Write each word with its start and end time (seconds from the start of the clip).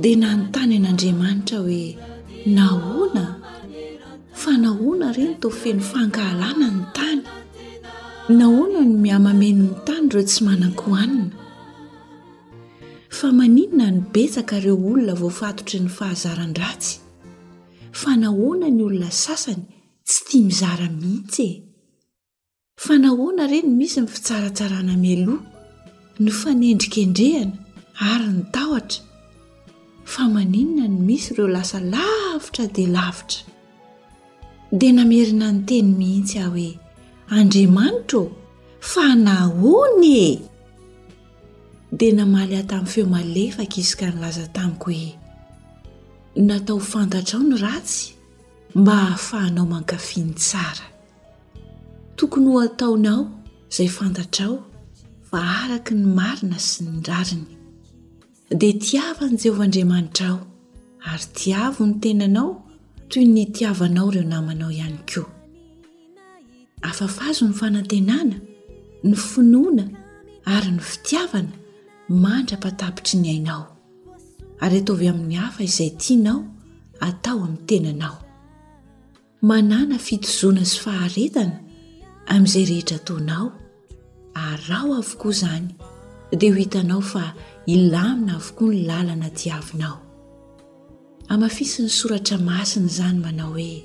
dia 0.00 0.16
na 0.18 0.30
nontany 0.36 0.74
an'andriamanitra 0.80 1.56
hoe 1.66 1.84
nahoana 2.56 3.24
fanahoana 4.42 5.06
ireny 5.12 5.34
tofeno 5.42 5.82
fankahalana 5.90 6.66
ny 6.76 6.80
tany 6.96 7.20
nahoana 8.38 8.78
no 8.84 8.90
mihamameno 9.04 9.64
ny 9.68 9.72
tany 9.86 10.06
reo 10.14 10.24
tsy 10.30 10.40
manakohoanina 10.48 11.36
fa 13.18 13.26
maninona 13.38 13.86
nybetsaka 13.96 14.54
reo 14.64 14.76
olona 14.88 15.14
voafatotry 15.20 15.78
ny 15.84 15.90
fahazaran-dratsy 15.98 16.92
fa 18.00 18.10
nahoana 18.22 18.66
ny 18.76 18.80
olona 18.88 19.10
sasany 19.24 19.64
tsy 20.08 20.18
tia 20.28 20.42
mizaramihitsy 20.48 21.46
e 21.50 21.54
fa 22.84 22.94
nahoana 23.04 23.42
ireny 23.46 23.68
misy 23.78 23.98
ny 24.02 24.08
fitsaratsarana 24.14 24.94
mialoha 25.04 25.42
no 26.22 26.30
fanendrikendrehana 26.40 27.52
ary 28.12 28.28
ny 28.36 28.42
tahotra 28.56 29.00
fa 30.12 30.28
maninona 30.28 30.84
ny 30.88 31.00
misy 31.06 31.32
ireo 31.34 31.48
lasa 31.48 31.80
lavitra 31.80 32.66
dia 32.68 32.88
lavitra 32.92 33.40
dia 34.78 34.92
namerina 34.92 35.46
ny 35.52 35.62
teny 35.68 35.88
mihintsy 35.98 36.36
aho 36.44 36.50
hoe 36.56 36.70
andriamanitra 37.36 38.18
ô 38.18 38.30
fa 38.90 39.04
nahony 39.26 40.14
e 40.30 40.32
dia 41.98 42.12
namaly 42.18 42.54
ha 42.58 42.62
tamin'ny 42.70 42.92
feo 42.94 43.06
malefaka 43.14 43.76
izyka 43.82 44.04
ny 44.12 44.16
laza 44.22 44.44
tamiko 44.56 44.90
hoe 44.92 45.10
natao 46.46 46.78
fantatra 46.90 47.34
ao 47.40 47.46
ny 47.48 47.56
ratsy 47.64 48.02
mba 48.78 48.94
hahafahanao 49.02 49.66
mankafiny 49.72 50.32
tsara 50.40 50.86
tokony 52.16 52.46
ho 52.52 52.60
ataonao 52.66 53.20
izay 53.70 53.88
fantatra 53.98 54.42
ao 54.46 54.56
fa 55.28 55.38
araky 55.62 55.92
ny 56.00 56.04
marina 56.18 56.56
sy 56.68 56.84
ny 56.84 57.00
drariny 57.04 57.63
dia 58.54 58.72
tiava 58.78 59.26
n' 59.26 59.36
jeovaandriamanitra 59.40 60.26
aho 60.30 60.44
ary 61.10 61.26
tiavo 61.34 61.82
ny 61.86 61.94
tenanao 62.02 62.50
toy 63.10 63.24
ny 63.26 63.44
tiavanao 63.54 64.08
ireo 64.10 64.24
namanao 64.30 64.70
ihany 64.74 64.98
koa 65.10 65.28
afafazo 66.88 67.42
ny 67.48 67.54
fanantenana 67.60 68.36
ny 69.04 69.14
finoana 69.28 69.84
ary 70.54 70.70
ny 70.74 70.82
fitiavana 70.90 71.52
mandrapatapitry 72.22 73.16
ny 73.20 73.26
ainao 73.34 73.64
ary 74.64 74.76
ataovy 74.80 75.06
amin'ny 75.10 75.34
hafa 75.42 75.60
izay 75.70 75.90
tianao 76.02 76.40
atao 77.08 77.38
amin'ny 77.44 77.66
tenanao 77.70 78.16
manana 79.50 79.98
fitozoana 80.06 80.62
sy 80.70 80.76
faharetana 80.84 81.56
amin'izay 82.32 82.64
rehetra 82.70 82.98
taonao 83.08 83.46
arao 84.46 84.90
avokoa 85.00 85.32
izany 85.34 85.66
dia 86.36 86.50
ho 86.52 86.56
hitanao 86.58 87.00
fa 87.00 87.34
ilamina 87.66 88.34
avokoa 88.34 88.74
ny 88.74 88.82
lalana 88.86 89.30
diavinao 89.30 89.98
amafisi 91.28 91.82
ny 91.82 91.88
soratra 91.88 92.38
masiny 92.38 92.86
izany 92.88 93.18
manao 93.18 93.50
hoe 93.52 93.84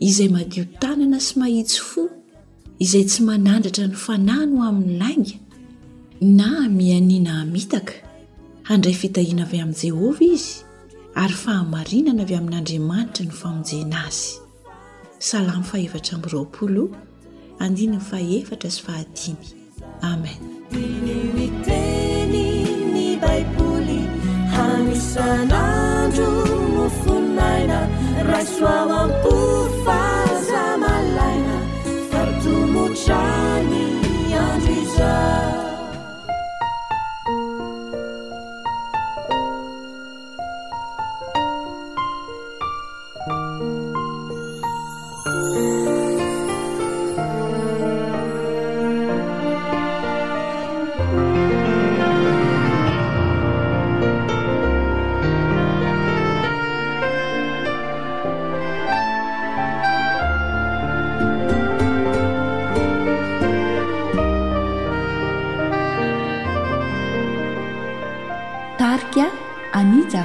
izay 0.00 0.28
madio 0.28 0.64
tanana 0.80 1.20
sy 1.20 1.32
mahitso 1.40 1.82
fo 1.90 2.02
izay 2.84 3.04
tsy 3.08 3.20
manandratra 3.28 3.84
ny 3.86 3.94
fanahyno 4.04 4.56
o 4.60 4.62
amin'ny 4.68 4.96
lainga 5.00 5.36
na 6.20 6.48
mianiana 6.76 7.34
hamitaka 7.40 7.94
handray 8.68 8.94
fitahiana 8.94 9.42
avy 9.46 9.58
amin'ny 9.62 9.80
jehovah 9.82 10.22
izy 10.34 10.52
ary 11.22 11.34
fahamarinana 11.42 12.22
avy 12.26 12.34
amin'andriamanitra 12.40 13.22
no 13.28 13.32
famonjena 13.32 14.06
azysla 14.06 14.42
amtiniwikeni 20.12 22.46
ni 22.94 23.06
bait 23.22 23.46
puli 23.56 24.00
hamisanaju 24.56 26.28
nusunaina 26.76 27.80
rasuawampufa 28.28 30.05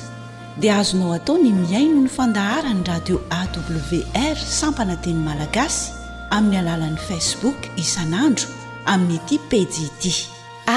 dia 0.62 0.74
azonao 0.81 1.12
atao 1.18 1.36
ny 1.42 1.50
miaino 1.62 2.01
ny 2.06 2.10
fandaharany 2.18 2.83
radio 2.92 3.16
awr 3.39 4.38
sampana 4.60 4.95
teny 5.06 5.19
malagasy 5.30 5.88
amin'ny 6.38 6.60
alalan'ni 6.63 7.01
facebook 7.10 7.60
isan'andro 7.83 8.48
amin'ny 8.94 9.18
ati 9.24 9.38
pedit 9.51 10.04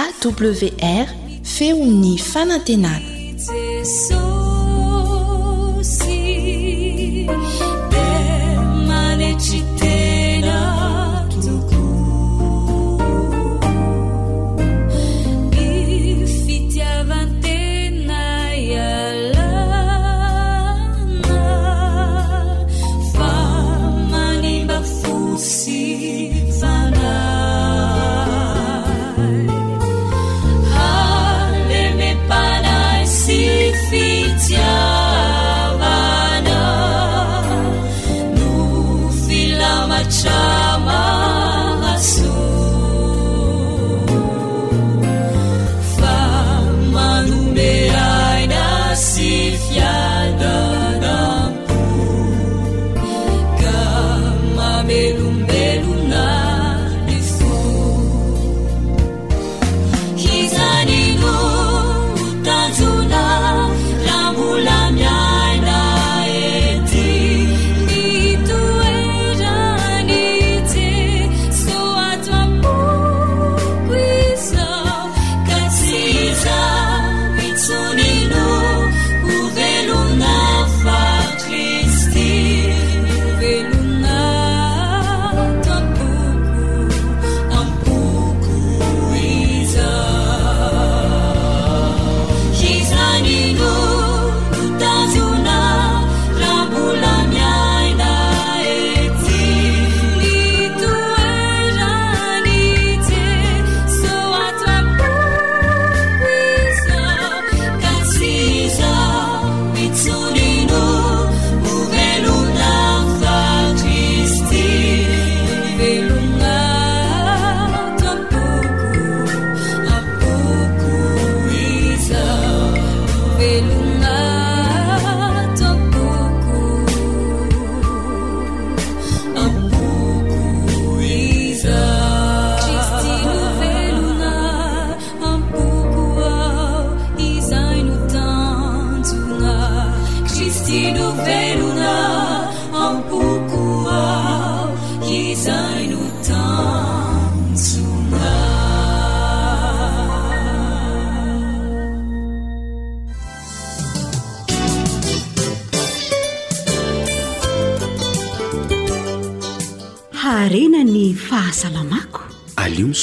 awr 0.01 1.09
feo 1.57 1.79
ny 2.03 2.13
fanantenana 2.33 4.24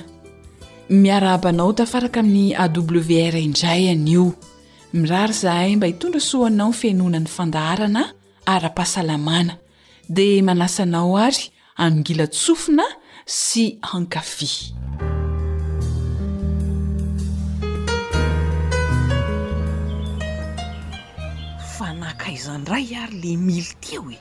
miaraabanao 0.90 1.72
tafaraka 1.72 2.20
amin'ny 2.20 2.54
awr 2.64 3.34
indray 3.46 3.88
anio 3.90 4.34
mirary 4.92 5.32
zahay 5.32 5.76
mba 5.76 5.86
hitondra 5.86 6.20
soanao 6.20 6.70
y 6.70 6.74
fianona 6.80 7.18
ny 7.20 7.26
fandaharana 7.26 8.12
ara-pahasalamana 8.46 9.56
dia 10.08 10.42
manasanao 10.42 11.18
ary 11.18 11.50
anongila 11.76 12.26
tsofina 12.26 12.82
sy 13.26 13.78
hankafy 13.82 14.74
ndray 22.58 22.88
ary 22.96 23.16
le 23.22 23.32
mily 23.36 23.72
teo 23.84 24.08
e 24.10 24.18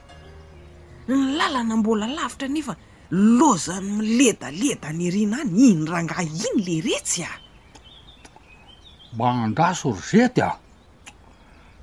ny 1.08 1.18
làlana 1.38 1.76
mbola 1.82 2.08
lavitra 2.18 2.48
nefa 2.56 2.74
lozany 3.38 3.88
miledaleda 3.98 4.90
ny 4.98 5.04
arinany 5.10 5.52
iny 5.68 5.84
rangah 5.92 6.22
iny 6.42 6.58
le 6.68 6.76
retsy 6.86 7.22
a 7.24 7.32
ma 9.18 9.28
andraso 9.46 9.88
rozety 9.98 10.42
a 10.44 10.52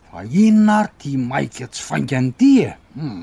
fa 0.09 0.21
ino 0.45 0.63
n 0.67 0.69
ary 0.79 0.93
tia 1.01 1.19
maika 1.31 1.65
tsy 1.73 1.83
faingan'ity 1.89 2.53
eu 2.67 2.73
hmm. 3.01 3.23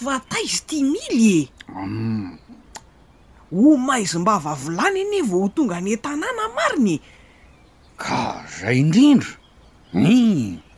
fa 0.00 0.14
taizy 0.30 0.60
ti 0.68 0.78
mily 0.94 1.34
eu 1.42 1.48
hmm. 1.68 2.28
ho 3.54 3.70
maizy 3.86 4.16
mba 4.22 4.34
vavolany 4.46 5.00
any 5.04 5.20
vaoho 5.30 5.48
tonga 5.56 5.76
any 5.82 5.92
tanàna 6.04 6.44
marinye 6.56 6.96
ka 8.02 8.18
zay 8.56 8.76
indrindra 8.82 9.30
u 9.94 9.98
hmm. 10.00 10.71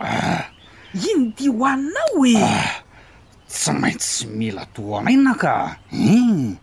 Ah. 0.00 0.50
iny 0.94 1.32
ty 1.38 1.46
hoaninao 1.50 2.18
e 2.26 2.28
ah, 2.38 2.66
tsy 3.46 3.72
maintsy 3.78 4.10
sy 4.26 4.32
mila 4.38 4.64
to 4.74 4.82
hoanaina 4.82 5.32
ka 5.42 5.54
hum 5.92 6.58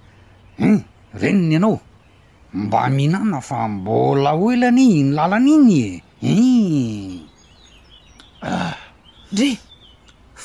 hun 0.60 0.78
reniny 1.22 1.54
ianao 1.56 1.76
mba 2.62 2.80
mihinana 2.96 3.40
fa 3.48 3.60
mbola 3.74 4.32
hoelany 4.40 4.88
ny 5.04 5.12
lalana 5.16 5.50
iny 5.56 5.72
e 5.80 5.82
umah 6.32 7.24
ndre 9.32 9.50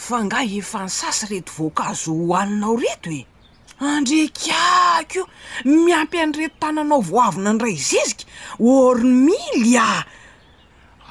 fa 0.04 0.16
ngah 0.24 0.44
efa 0.60 0.80
ny 0.86 0.90
sasy 0.98 1.24
reto 1.32 1.52
voankazo 1.58 2.10
hohaninao 2.28 2.74
reto 2.82 3.10
e 3.18 3.20
andrekako 3.94 5.20
miampy 5.84 6.18
an 6.22 6.30
reto 6.38 6.56
tananao 6.62 7.00
voavina 7.10 7.50
ndray 7.56 7.76
zizika 7.88 8.24
orny 8.72 9.10
mily 9.26 9.72
a 9.86 9.88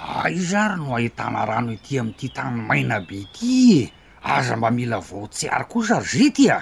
aio 0.05 0.37
ah, 0.37 0.41
zary 0.49 0.77
no 0.77 0.95
ahitana 0.95 1.45
rano 1.45 1.73
ety 1.73 1.99
am''ity 1.99 2.27
tany 2.33 2.61
maina 2.69 3.01
be 3.01 3.25
ty 3.33 3.81
e 3.83 3.91
aza 4.21 4.55
mba 4.55 4.69
mila 4.71 4.99
vootsiary 5.01 5.65
ko 5.65 5.81
sa 5.81 5.97
ry 5.99 6.05
zety 6.05 6.45
a 6.53 6.61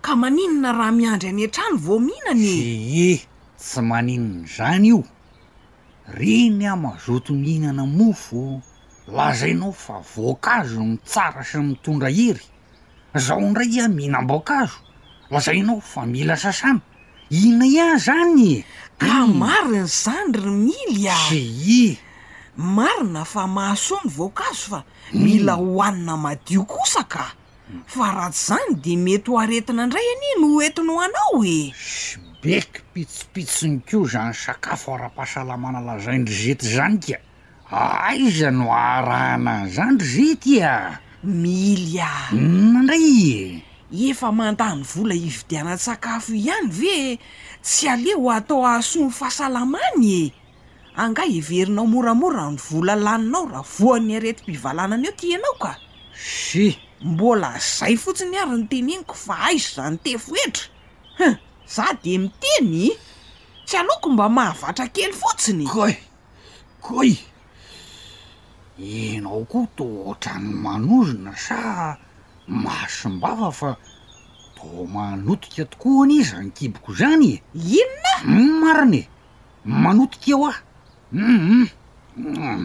ka 0.00 0.16
maninona 0.16 0.72
raha 0.72 0.92
miandry 0.96 1.28
any 1.30 1.44
antrano 1.46 1.76
voamihinanyee 1.84 3.20
tsy 3.60 3.80
maninona 3.84 4.48
zany 4.56 4.88
io 4.88 5.00
reny 6.16 6.62
ah 6.72 6.76
mazoto 6.76 7.32
mihinana 7.36 7.84
mofo 7.86 8.60
lazainao 9.12 9.72
fa 9.72 10.00
voankazo 10.00 10.80
ny 10.80 10.96
tsara 11.04 11.44
sa 11.44 11.58
mitondra 11.60 12.08
hery 12.08 12.44
zaho 13.14 13.44
ndray 13.50 13.70
ia 13.76 13.84
ah, 13.84 13.88
mihinam-boakazo 13.92 14.78
lazainao 15.30 15.80
fa 15.84 16.06
mila 16.08 16.36
sasana 16.36 16.80
ina 17.30 17.64
iah 17.68 17.98
zany 18.06 18.64
ka 19.00 19.16
mari 19.28 19.84
ny 19.84 19.84
zany 19.86 20.32
ry 20.44 20.52
mily 20.68 21.02
aee 21.12 22.09
marina 22.60 23.24
fa 23.24 23.46
mahasoa 23.46 24.00
ny 24.04 24.10
vaoankazo 24.10 24.68
fa 24.68 24.80
mila 25.12 25.56
mm. 25.56 25.64
hohanina 25.64 26.16
madio 26.16 26.64
kosa 26.64 27.02
ka 27.08 27.32
fa 27.86 28.12
raha 28.12 28.30
tsy 28.30 28.46
zany 28.46 28.74
de 28.84 28.96
mety 28.96 29.30
ho 29.32 29.38
aretina 29.40 29.86
ndray 29.86 30.04
ane 30.12 30.28
no 30.40 30.48
oentinyo 30.60 30.92
oanao 30.94 31.44
e 31.44 31.72
sy 31.72 32.18
beky 32.42 32.78
pitsipitsinyko 32.92 34.04
zany 34.04 34.34
sakafo 34.34 34.92
ora-pahasalamana 34.92 35.80
lazaindry 35.80 36.34
zety 36.44 36.68
zany 36.68 37.00
ka 37.00 37.16
aaiza 37.72 38.50
no 38.50 38.68
arahanaan 38.68 39.70
zay 39.70 39.96
ry 39.98 40.04
zety 40.06 40.60
a 40.62 40.76
e. 40.92 40.98
mily 41.24 41.98
a 42.00 42.10
andray 42.36 43.32
mm, 43.56 43.62
e 43.92 44.08
efa 44.10 44.28
mandany 44.32 44.82
vola 44.84 45.14
hividiana-tsakafo 45.16 46.34
ihany 46.36 46.68
ve 46.68 46.96
tsy 47.64 47.88
aleho 47.88 48.30
atao 48.32 48.66
ahasoany 48.66 49.10
fahasalamany 49.10 50.04
e 50.20 50.24
angah 50.96 51.24
heverinao 51.24 51.86
moramorany 51.86 52.56
vola 52.56 52.94
laninao 52.96 53.46
raha 53.52 53.62
voany 53.78 54.16
arety 54.16 54.42
mpivalanany 54.42 55.06
ao 55.06 55.12
ti 55.16 55.34
anao 55.34 55.54
ka 55.62 55.76
se 56.14 56.76
mbola 57.04 57.52
zay 57.58 57.96
fotsiny 57.96 58.36
ary 58.38 58.56
ny 58.58 58.68
tenniko 58.68 59.14
fa 59.14 59.34
aizo 59.48 59.74
zany 59.74 59.98
tefoetra 60.04 60.64
ha 61.18 61.36
za 61.74 61.86
de 62.02 62.18
miteny 62.18 62.98
tsy 63.66 63.76
aloko 63.76 64.10
mba 64.10 64.28
mahavatra 64.28 64.86
kely 64.94 65.12
fotsiny 65.14 65.64
koy 65.66 65.94
koy 66.82 67.14
enao 68.78 69.44
koa 69.50 69.66
to 69.76 69.84
otrany 70.10 70.52
manozona 70.64 71.36
sa 71.36 71.58
mahasombava 72.46 73.50
fa 73.52 73.76
to 74.56 74.66
manotika 74.94 75.64
tokoa 75.64 76.04
aniiza 76.04 76.36
anykiboko 76.36 76.92
zany 76.94 77.24
e 77.34 77.42
inona 77.78 78.12
hmm, 78.22 78.60
marine 78.62 79.02
manotika 79.64 80.28
eo 80.34 80.46
ah 80.50 80.58
Mm-hmm. 81.12 81.66
Mm-hmm. 82.22 82.60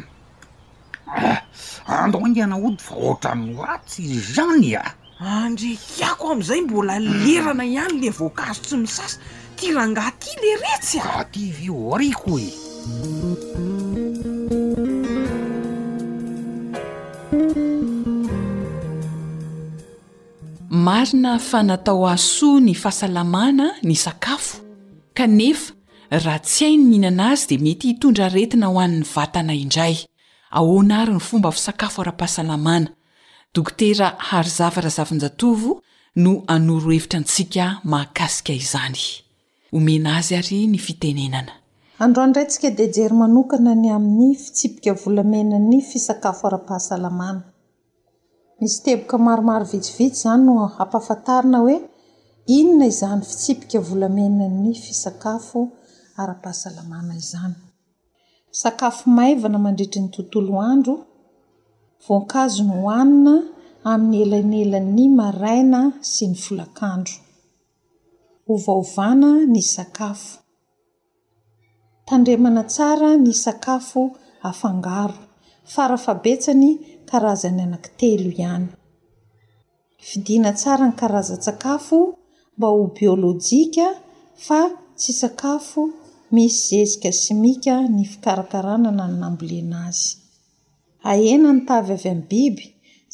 Ah. 1.09 1.41
Ah, 1.89 2.03
ando 2.05 2.19
inganaody 2.21 2.77
fahohatra 2.77 3.33
nyratsy 3.41 4.03
i 4.05 4.19
zany 4.21 4.75
a 4.77 4.83
ah. 5.19 5.45
andrakiako 5.49 6.31
am'izay 6.37 6.61
mbola 6.61 6.99
lerana 7.01 7.65
ihany 7.65 7.97
le 8.05 8.09
voankazo 8.13 8.61
tsy 8.61 8.77
misasa 8.77 9.17
tirangahty 9.57 10.29
le 10.41 10.51
retsy 10.61 11.01
atyvyoriko 11.01 12.37
imarina 20.69 21.33
e. 21.35 21.39
fanatao 21.41 22.05
asoa 22.07 22.59
ny 22.61 22.75
fahasalamana 22.77 23.73
ny 23.81 23.95
sakafo 23.97 24.57
kaea 25.17 25.33
raha 26.11 26.39
tsy 26.39 26.65
hainy 26.65 26.83
nihinana 26.87 27.23
azy 27.31 27.45
de 27.49 27.57
mety 27.65 27.85
hitondra 27.87 28.27
retina 28.35 28.67
ho 28.71 28.77
an'ny 28.85 29.03
vatana 29.15 29.53
indray 29.63 29.95
ahona 30.57 30.93
ary 31.01 31.13
ny 31.17 31.21
fomba 31.29 31.49
fisakafo 31.57 31.97
ara-pahasalamana 32.03 32.89
dokotera 33.55 34.07
haryzavarazavanjatovo 34.29 35.71
no 36.23 36.31
anorohevitra 36.55 37.17
antsika 37.21 37.65
mahakasika 37.91 38.53
izany 38.61 38.99
omena 39.77 40.09
azy 40.19 40.33
ary 40.41 40.59
ny 40.71 40.77
fitenenanaadroray 40.85 42.47
tsia 42.51 42.69
de 42.77 42.85
jeyaokana 42.95 43.71
ny 43.83 43.87
amin'ny 43.97 44.33
fitsipika 44.43 44.91
volamenany 45.01 45.75
fisakahami 45.89 47.41
ekomavisvits 48.97 50.19
zany 50.23 50.43
no 50.47 50.53
an 50.65 51.55
oe 51.63 51.75
inona 52.57 52.85
izany 52.93 53.21
fitsipika 53.29 53.77
volamena 53.87 54.45
ny 54.63 54.67
fisakafo 54.85 55.59
ara-pahasalamana 56.23 57.13
izany 57.21 57.55
sakafo 58.61 59.05
maivana 59.17 59.57
mandritry 59.65 59.99
ny 60.03 60.09
tontolo 60.15 60.51
andro 60.71 60.95
voankazo 62.05 62.61
ny 62.67 62.73
hohanina 62.83 63.33
amin'ny 63.91 64.21
elan'elan'ny 64.33 65.05
maraina 65.19 65.81
sy 66.11 66.23
ny 66.31 66.37
folakandro 66.45 67.15
ovaovana 68.53 69.29
ny 69.53 69.61
sakafo 69.75 70.33
tandremana 72.07 72.61
tsara 72.73 73.09
ny 73.23 73.31
sakafo 73.45 74.01
afangaro 74.49 75.17
farafabetsany 75.73 76.69
karazan'ny 77.09 77.59
anaki 77.65 77.91
telo 77.99 78.29
ihany 78.41 78.67
fidina 80.07 80.49
tsara 80.59 80.83
ny 80.89 80.93
karaza-tsakafo 81.01 81.97
mba 82.55 82.67
ho 82.73 82.81
biolôjika 82.95 83.87
fa 84.45 84.59
tsy 84.99 85.11
sakafo 85.23 85.73
misy 86.35 86.69
zezika 86.79 87.11
simika 87.23 87.75
ny 87.95 88.03
fikarakarana 88.11 88.89
na 88.97 89.05
nynambolenaazy 89.11 90.07
ahenany 91.11 91.59
tavy 91.67 91.93
avy 91.95 92.09
am'ny 92.13 92.23
biby 92.31 92.65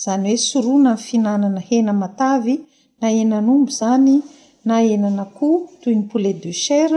zany 0.03 0.25
hoe 0.31 0.39
sorona 0.49 0.91
ny 0.95 0.99
fihinanana 1.05 1.61
hena 1.69 1.93
matavy 2.01 2.55
na 3.01 3.07
enan'ombo 3.21 3.71
zany 3.79 4.15
na 4.67 4.75
enana 4.93 5.23
ko 5.37 5.47
toy 5.81 5.95
ny 5.99 6.03
poulet 6.09 6.37
de 6.45 6.53
char 6.65 6.91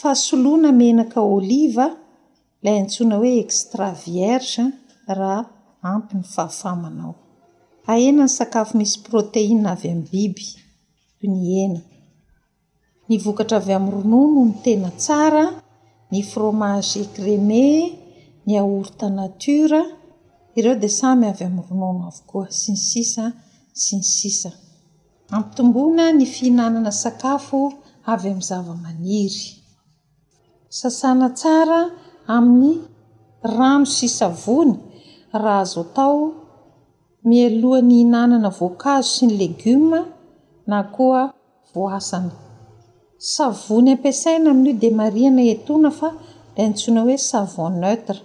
fasolona 0.00 0.68
menaka 0.80 1.18
oliva 1.36 1.86
la 2.64 2.70
atsoina 2.82 3.14
hoe 3.20 3.32
extra 3.44 3.86
vierge 4.04 4.64
ahamny 5.12 6.22
ahafaana 6.32 7.04
aheny 7.92 8.18
sakafo 8.36 8.72
misy 8.80 8.96
proteina 9.06 9.68
avy 9.74 9.88
amny 9.94 10.04
biby 10.12 10.48
tny 11.18 11.38
ena 11.64 11.80
ny 13.10 13.16
vokatra 13.24 13.56
avy 13.58 13.72
amn'ny 13.76 13.90
ronono 13.96 14.42
ny 14.48 14.54
tena 14.64 14.90
tsara 15.02 15.44
ny 16.12 16.20
fromage 16.30 17.02
créme 17.14 17.64
ny 18.46 18.52
aorta 18.62 19.06
natora 19.18 19.80
ireo 20.58 20.74
di 20.82 20.88
samy 20.98 21.24
avy 21.32 21.42
amin'ny 21.48 21.66
ronono 21.70 22.04
avokoa 22.12 22.44
sy 22.60 22.70
ny 22.74 22.80
sisa 22.90 23.24
sy 23.82 23.92
ny 23.98 24.04
sisa 24.16 24.50
ampyytomboana 25.34 26.04
ny 26.18 26.24
fihinanana 26.34 26.92
sakafo 27.02 27.60
avy 28.12 28.28
amin'ny 28.30 28.48
zava-maniry 28.50 29.44
sasana 30.78 31.26
tsara 31.38 31.80
amin'ny 32.36 32.72
rano 33.56 33.86
sisa 33.96 34.26
vony 34.42 34.72
raha 35.42 35.62
azo 35.64 35.82
atao 35.86 36.18
mialohany 37.28 37.94
inanana 38.04 38.48
voankazo 38.58 39.08
sy 39.14 39.22
ny 39.28 39.32
legioma 39.40 40.00
na 40.70 40.78
koa 40.94 41.22
voasany 41.74 42.30
savony 43.22 43.90
ampiasaina 43.92 44.48
amin'io 44.50 44.78
di 44.80 44.90
mariana 45.00 45.42
etona 45.54 45.90
fa 45.98 46.08
la 46.56 46.62
nntsoina 46.70 47.00
hoe 47.06 47.16
savon 47.30 47.72
neutre 47.82 48.20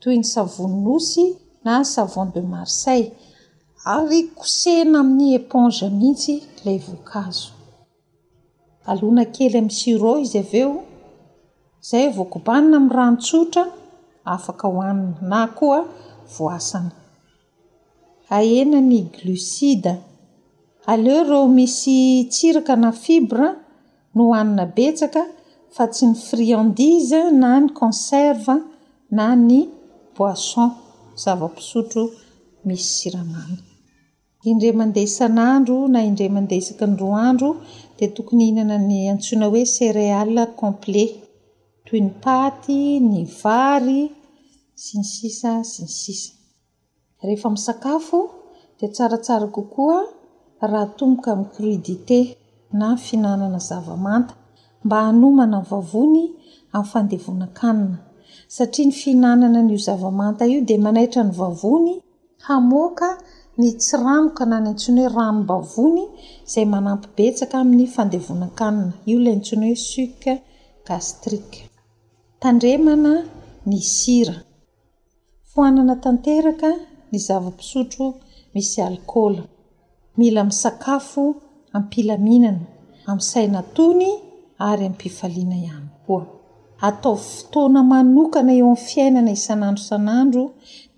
toy 0.00 0.16
ny 0.20 0.26
savoni 0.34 0.78
nosy 0.86 1.24
na 1.64 1.74
savon 1.94 2.28
de 2.34 2.40
marsel 2.52 3.02
ary 3.94 4.20
kosena 4.38 4.98
amin'ny 5.04 5.26
éponge 5.38 5.86
mihitsy 5.98 6.34
lay 6.64 6.78
voankazo 6.84 7.48
alona 8.90 9.24
kely 9.34 9.54
amin'ny 9.60 9.74
siro 9.80 10.12
izy 10.24 10.38
aveo 10.44 10.72
zay 11.88 12.06
vokobanina 12.16 12.76
ami'ny 12.78 12.94
rantsotra 12.98 13.62
afaka 14.34 14.66
hoanina 14.74 15.12
na 15.30 15.40
koa 15.58 15.80
voasana 16.36 16.92
ahenany 18.38 18.98
glucide 19.14 19.92
aleo 20.92 21.20
reo 21.30 21.44
misy 21.56 21.96
tsiraka 22.32 22.74
na 22.82 22.90
fibra 23.04 23.48
ny 24.16 24.22
hoanina 24.28 24.64
betsaka 24.76 25.22
fa 25.74 25.84
tsy 25.94 26.04
ny 26.10 26.14
friandise 26.28 27.20
na 27.42 27.50
ny 27.62 27.66
conserve 27.80 28.50
na 29.16 29.26
ny 29.48 29.60
boisson 30.16 30.70
zava-pisotro 31.22 32.02
misy 32.66 32.86
siramana 32.98 33.56
indre 34.50 34.70
mandeh 34.80 35.04
isan'andro 35.10 35.76
na 35.92 36.00
indre 36.08 36.26
mande 36.36 36.54
isaka 36.62 36.84
ny 36.90 36.96
roa 37.02 37.20
andro 37.30 37.50
dia 37.96 38.08
tokony 38.16 38.42
ihinana 38.44 38.76
ny 38.88 38.96
antsoina 39.12 39.46
hoe 39.52 39.62
céréal 39.76 40.30
complet 40.62 41.12
toy 41.86 42.00
ny 42.06 42.10
paty 42.24 42.78
ny 43.10 43.20
vary 43.42 44.02
si 44.82 44.92
ny 45.00 45.04
sisa 45.14 45.50
si 45.70 45.78
ny 45.86 45.92
sisa 46.02 46.32
rehefa 47.26 47.48
misakafo 47.54 48.18
dia 48.76 48.88
tsaratsara 48.94 49.46
kokoa 49.56 49.98
raha 50.70 50.86
tomboka 50.98 51.28
amin'ny 51.32 51.50
crudité 51.54 52.20
na 52.78 52.88
ny 52.92 52.96
fihinanana 53.02 53.58
zavamanta 53.68 54.34
mba 54.86 54.96
hanomana 55.06 55.58
ny 55.62 55.66
vavony 55.70 56.22
amin'ny 56.78 56.92
fandehvona-kanina 56.92 57.96
satria 58.56 58.84
ny 58.88 58.92
fihinanana 59.00 59.58
n'io 59.66 59.80
zavamanta 59.86 60.42
io 60.52 60.60
dia 60.68 60.78
manaitra 60.86 61.20
ny 61.28 61.32
vavony 61.40 61.92
hamoaka 62.46 63.08
ny 63.60 63.68
tsiranoka 63.82 64.42
na 64.50 64.56
ny 64.64 64.68
antsiny 64.72 65.00
hoe 65.04 65.12
rano-bavony 65.16 66.04
izay 66.46 66.66
manampibetsaka 66.74 67.54
amin'ny 67.62 67.86
fandevona-kanina 67.96 68.92
io 69.10 69.16
lay 69.24 69.36
ntsiny 69.40 69.64
hoe 69.70 69.78
suc 69.92 70.20
gastrike 70.86 71.60
tandremana 72.42 73.12
ny 73.70 73.78
sira 73.94 74.36
foanana 75.52 75.94
tanteraka 76.04 76.70
ny 77.10 77.16
zavapisotro 77.26 78.06
misy 78.54 78.78
alkola 78.88 79.42
mila 80.18 80.40
misakafo 80.50 81.24
ampilaminana 81.72 82.66
amin'saina 83.06 83.62
tony 83.74 84.08
ary 84.68 84.86
ampifaliana 84.86 85.56
ihany 85.64 85.88
koa 86.06 86.26
atao 86.88 87.16
fotoana 87.32 87.80
manokana 87.92 88.52
eo 88.58 88.66
amin'ny 88.66 88.84
fiainana 88.90 89.30
isan'andro 89.38 89.82
san'andro 89.88 90.44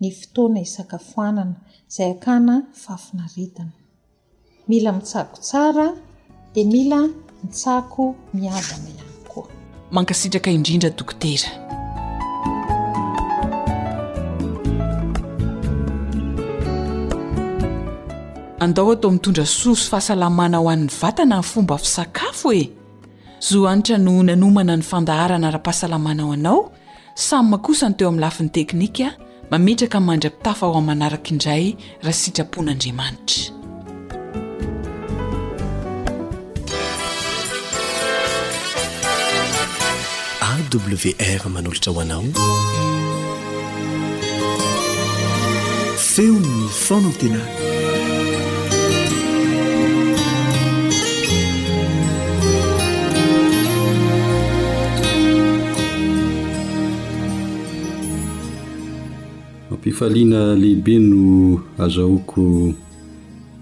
ny 0.01 0.09
fotoana 0.21 0.59
isakafoanana 0.67 1.55
izay 1.91 2.11
akana 2.17 2.55
fafinaritana 2.83 3.75
mila 4.69 4.91
mitsako 4.99 5.37
tsara 5.49 5.87
dia 6.55 6.67
mila 6.75 7.01
mitsako 7.43 8.03
miazana 8.41 8.89
ihany 8.95 9.13
koa 9.33 9.49
mankasitraka 9.97 10.49
indrindra 10.59 10.91
dokotera 10.99 11.51
andao 18.61 18.91
atao 18.93 19.11
mitondra 19.11 19.47
soso 19.47 19.89
fahasalamana 19.91 20.59
ho 20.59 20.67
an'ny 20.71 20.89
vatana 20.91 21.37
ny 21.39 21.43
fomba 21.43 21.79
fisakafo 21.79 22.53
e 22.53 22.71
zo 23.41 23.67
anitra 23.69 23.99
no 23.99 24.23
nanomana 24.23 24.77
ny 24.77 24.83
fandaharana 24.83 25.51
raha-pahasalamana 25.51 26.23
ao 26.23 26.33
anao 26.33 26.73
samy 27.15 27.49
makosany 27.51 27.95
teo 27.97 28.09
amin'ny 28.09 28.21
lafin'ny 28.21 28.51
teknika 28.51 29.07
mametraka 29.51 30.01
mandra 30.01 30.31
am-pitafa 30.31 30.67
ho 30.67 30.75
ainy 30.75 30.87
manaraka 30.87 31.31
indray 31.31 31.77
raha 32.03 32.13
sitrapon'andriamanitra 32.13 33.45
awr 41.17 41.51
manolotra 41.55 41.93
hoanao 41.93 42.25
feonn 45.99 46.69
fonatina 46.87 47.41
ifaliana 59.89 60.55
lehibe 60.55 60.99
no 60.99 61.25
azahoko 61.79 62.73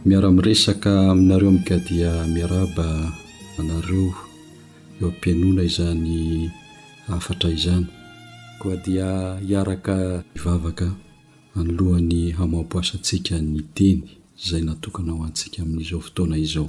miara-miresaka 0.07 1.11
aminareo 1.11 1.49
amika 1.49 1.77
dia 1.89 2.13
miaraba 2.35 2.87
anareo 3.59 4.11
eo 5.01 5.07
am-pianona 5.09 5.63
izany 5.69 6.51
afatra 7.17 7.49
izany 7.57 7.87
koa 8.61 8.77
dia 8.85 9.09
hiaraka 9.47 9.95
ivavaka 10.39 10.87
anlohany 11.59 12.21
hamampoasantsika 12.39 13.35
ny 13.51 13.61
teny 13.77 14.01
zay 14.49 14.63
natokana 14.69 15.11
ao 15.13 15.23
antsika 15.29 15.59
amin'izao 15.63 16.01
fotoana 16.07 16.37
izao 16.47 16.69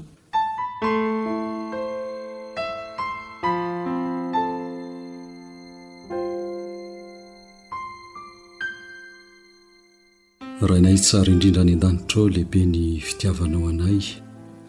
rahainay 10.61 10.97
tsara 10.97 11.29
indrindra 11.31 11.61
ny 11.63 11.73
an-danitrao 11.75 12.29
lehibe 12.33 12.63
ny 12.65 12.97
fitiavanao 12.99 13.67
anay 13.69 14.01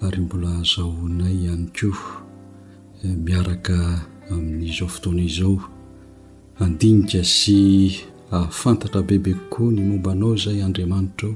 ary 0.04 0.18
mbola 0.20 0.48
azahonay 0.60 1.48
any 1.52 1.64
ko 1.80 1.88
eh, 3.02 3.16
miaraka 3.24 4.04
amin'n'izao 4.30 4.88
fotoana 4.92 5.22
izao 5.28 5.56
andinika 6.60 7.20
sy 7.36 7.56
afantatra 8.30 9.00
bebe 9.08 9.32
kokoa 9.34 9.72
ny 9.74 9.80
mombanao 9.88 10.32
zay 10.44 10.60
andriamanitrao 10.66 11.32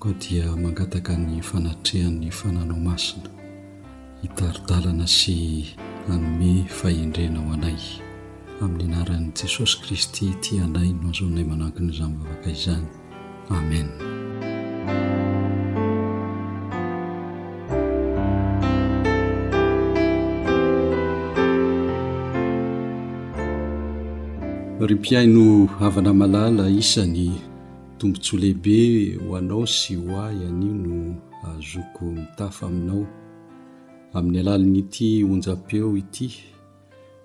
ko 0.00 0.08
dia 0.20 0.46
mangataka 0.62 1.12
ny 1.24 1.40
fanatrehan'ny 1.50 2.28
fananaomasina 2.30 3.28
hitaridalna 4.22 5.06
sy 5.18 5.34
aoe 6.12 6.66
ahendrenao 6.90 7.48
aay 7.64 7.80
amin'nyanaran'n'jesosy 8.62 9.76
kristy 9.82 10.26
tianay 10.44 10.92
nozaonay 11.02 11.44
mananyzaavakazy 11.48 13.00
amena 13.54 13.98
ry 24.86 24.94
mpiaino 24.94 25.66
havana 25.66 26.14
malala 26.14 26.70
isany 26.70 27.32
tombontsy 27.98 28.36
lehibe 28.36 29.18
hoanao 29.24 29.66
sy 29.66 29.94
hoa 29.94 30.32
iani 30.34 30.70
no 30.84 31.14
ahzoko 31.44 32.04
mitafa 32.04 32.66
aminao 32.66 33.06
amin'ny 34.12 34.38
alalinaity 34.40 35.24
onja-peo 35.24 35.96
ity 35.96 36.28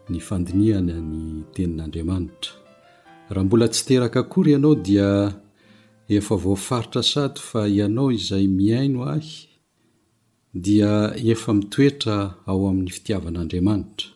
ny 0.10 0.20
fandinihana 0.20 0.96
ny 1.10 1.44
tenin'andriamanitra 1.54 2.54
raha 3.30 3.46
mbola 3.46 3.68
tsy 3.68 3.82
teraka 3.88 4.20
akory 4.20 4.52
ianao 4.52 4.76
dia 4.76 5.34
efa 6.10 6.36
vofaritra 6.36 7.04
sady 7.04 7.40
fa 7.40 7.68
ianao 7.68 8.12
izay 8.12 8.48
miaino 8.48 9.04
ahy 9.04 9.30
dia 10.54 11.14
efa 11.34 11.52
mitoetra 11.60 12.18
ao 12.50 12.60
amin'ny 12.70 12.92
fitiavan'andriamanitra 12.98 14.08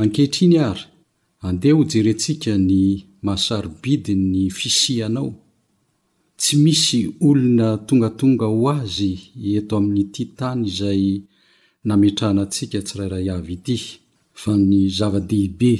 ankehitriny 0.00 0.56
ary 0.70 0.84
andeha 1.48 1.76
ho 1.78 1.84
jeryntsika 1.92 2.52
ny 2.70 2.74
mahasarybidi 3.24 4.14
ny 4.32 4.42
fisihanao 4.58 5.30
tsy 6.40 6.54
misy 6.64 7.00
olona 7.28 7.68
tongatonga 7.86 8.46
ho 8.54 8.60
azy 8.78 9.12
eto 9.58 9.72
amin'ny 9.80 10.04
ty 10.14 10.24
tany 10.38 10.60
izay 10.70 11.02
nametrahanantsika 11.88 12.78
tsiraray 12.86 13.26
avy 13.36 13.54
ity 13.58 13.78
fa 14.40 14.52
ny 14.70 14.78
zava-dehibe 14.98 15.72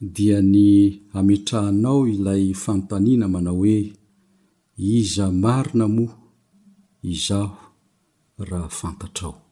dia 0.00 0.42
ny 0.42 0.92
ametrahanao 1.12 2.08
ilay 2.08 2.54
fanotaniana 2.54 3.28
manao 3.28 3.56
hoe 3.56 3.92
iza 4.78 5.32
marina 5.32 5.88
moa 5.88 6.18
izaho 7.02 7.56
raha 8.38 8.68
fantatraao 8.68 9.42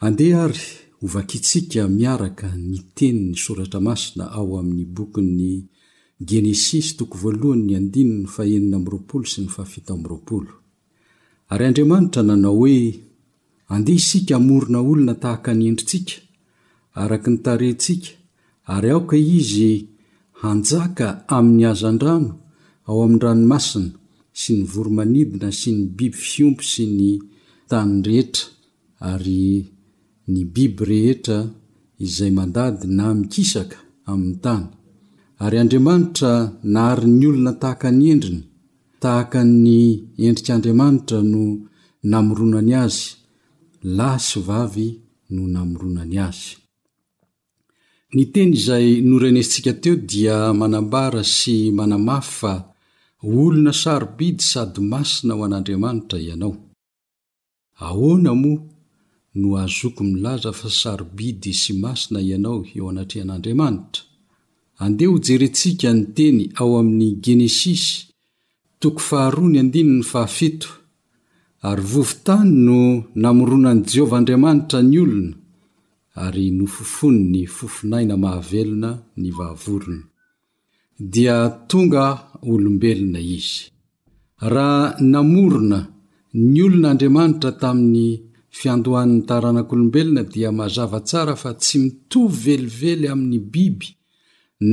andeha 0.00 0.44
ary 0.44 0.60
hovakintsika 1.00 1.88
miaraka 1.88 2.56
ny 2.56 2.78
teni 2.94 3.20
ny 3.20 3.36
soratra 3.36 3.80
masina 3.80 4.30
ao 4.32 4.58
amin'ny 4.58 4.84
bokyn'ny 4.84 5.64
genesis 6.20 6.96
s 6.98 6.98
ny 6.98 8.26
ary 11.48 11.64
andriamanitra 11.66 12.22
nanao 12.22 12.54
hoe 12.56 13.00
andeha 13.74 13.96
isika 13.98 14.34
hamorona 14.34 14.78
olona 14.80 15.14
tahaka 15.14 15.54
ny 15.54 15.66
endrintsika 15.70 16.14
araka 16.94 17.30
ny 17.30 17.36
tarentsika 17.46 18.08
ary 18.72 18.88
aoka 18.90 19.16
izy 19.16 19.72
hanjaka 20.40 21.06
amin'ny 21.36 21.64
azandrano 21.72 22.30
ao 22.88 22.98
amin'n- 23.04 23.22
ranomasina 23.24 23.94
sy 24.40 24.52
ny 24.58 24.62
voromanidina 24.72 25.48
sy 25.60 25.70
ny 25.76 25.80
biby 25.96 26.16
fiompy 26.30 26.64
sy 26.72 26.84
ny 26.98 27.10
tan'nrehetra 27.70 28.44
ary 29.12 29.52
ny 30.32 30.40
biby 30.54 30.84
rehetra 30.90 31.38
izay 32.04 32.32
mandady 32.38 32.84
na 32.98 33.04
mikisaka 33.18 33.78
amin'ny 34.10 34.38
tany 34.44 34.66
ary 35.44 35.56
andriamanitra 35.62 36.32
naharin'ny 36.74 37.24
olona 37.30 37.52
tahaka 37.62 37.88
ny 37.98 38.04
endriny 38.14 38.42
tahaka 39.02 39.40
ny 39.64 39.80
endrikaandriamanitra 40.26 41.18
no 41.32 41.42
namoronany 42.10 42.72
azy 42.84 43.04
la 43.96 44.10
sovavy 44.28 44.88
no 45.34 45.42
namoronany 45.54 46.16
azy 46.28 46.52
nyteny 48.18 48.52
izay 48.56 48.88
noranesntsika 49.10 49.72
teo 49.82 49.94
dia 50.10 50.36
manambara 50.60 51.22
sy 51.36 51.56
manamafy 51.78 52.30
fa 52.38 52.52
olona 53.26 53.72
sarobidy 53.82 54.42
sady 54.50 54.80
masina 54.92 55.32
ao 55.34 55.42
an'andriamanitra 55.46 56.18
ianao 56.28 56.52
ahoana 57.86 58.32
mo 58.42 58.52
no 59.40 59.48
azoko 59.64 60.00
milaza 60.12 60.50
fa 60.60 60.68
sarobidy 60.82 61.52
sy 61.62 61.72
masina 61.82 62.18
ianao 62.30 62.58
eo 62.76 62.84
anatrean'andriamanitra 62.92 64.02
andeh 64.84 65.08
ho 65.10 65.16
jerentsika 65.26 65.88
niteny 65.98 66.40
ao 66.60 66.70
ami'ny 66.80 67.12
genesisy 67.24 67.88
7 68.80 70.70
ary 71.68 71.82
vovotany 71.92 72.50
no 72.66 72.78
namoronany 73.22 73.82
jehovah 73.92 74.18
andriamanitra 74.20 74.78
ny 74.90 74.96
olona 75.04 75.34
ary 76.16 76.50
nofofony 76.52 77.18
ny 77.32 77.46
fofonaina 77.46 78.16
mahavelona 78.16 78.90
ny 79.18 79.30
vahavorony 79.34 80.02
dia 80.98 81.38
tonga 81.68 82.04
olombelona 82.42 83.18
izy 83.20 83.68
raha 84.52 84.94
namorona 85.12 85.78
ny 86.34 86.58
olon'andriamanitra 86.66 87.50
tamin'ny 87.62 88.08
fiandohan'ny 88.58 89.20
taranak'olombelona 89.28 90.22
dia 90.32 90.50
mazava 90.58 91.00
tsara 91.08 91.34
fa 91.42 91.50
tsy 91.62 91.76
mito 91.82 92.20
velively 92.44 93.06
ami'ny 93.14 93.38
biby 93.52 93.88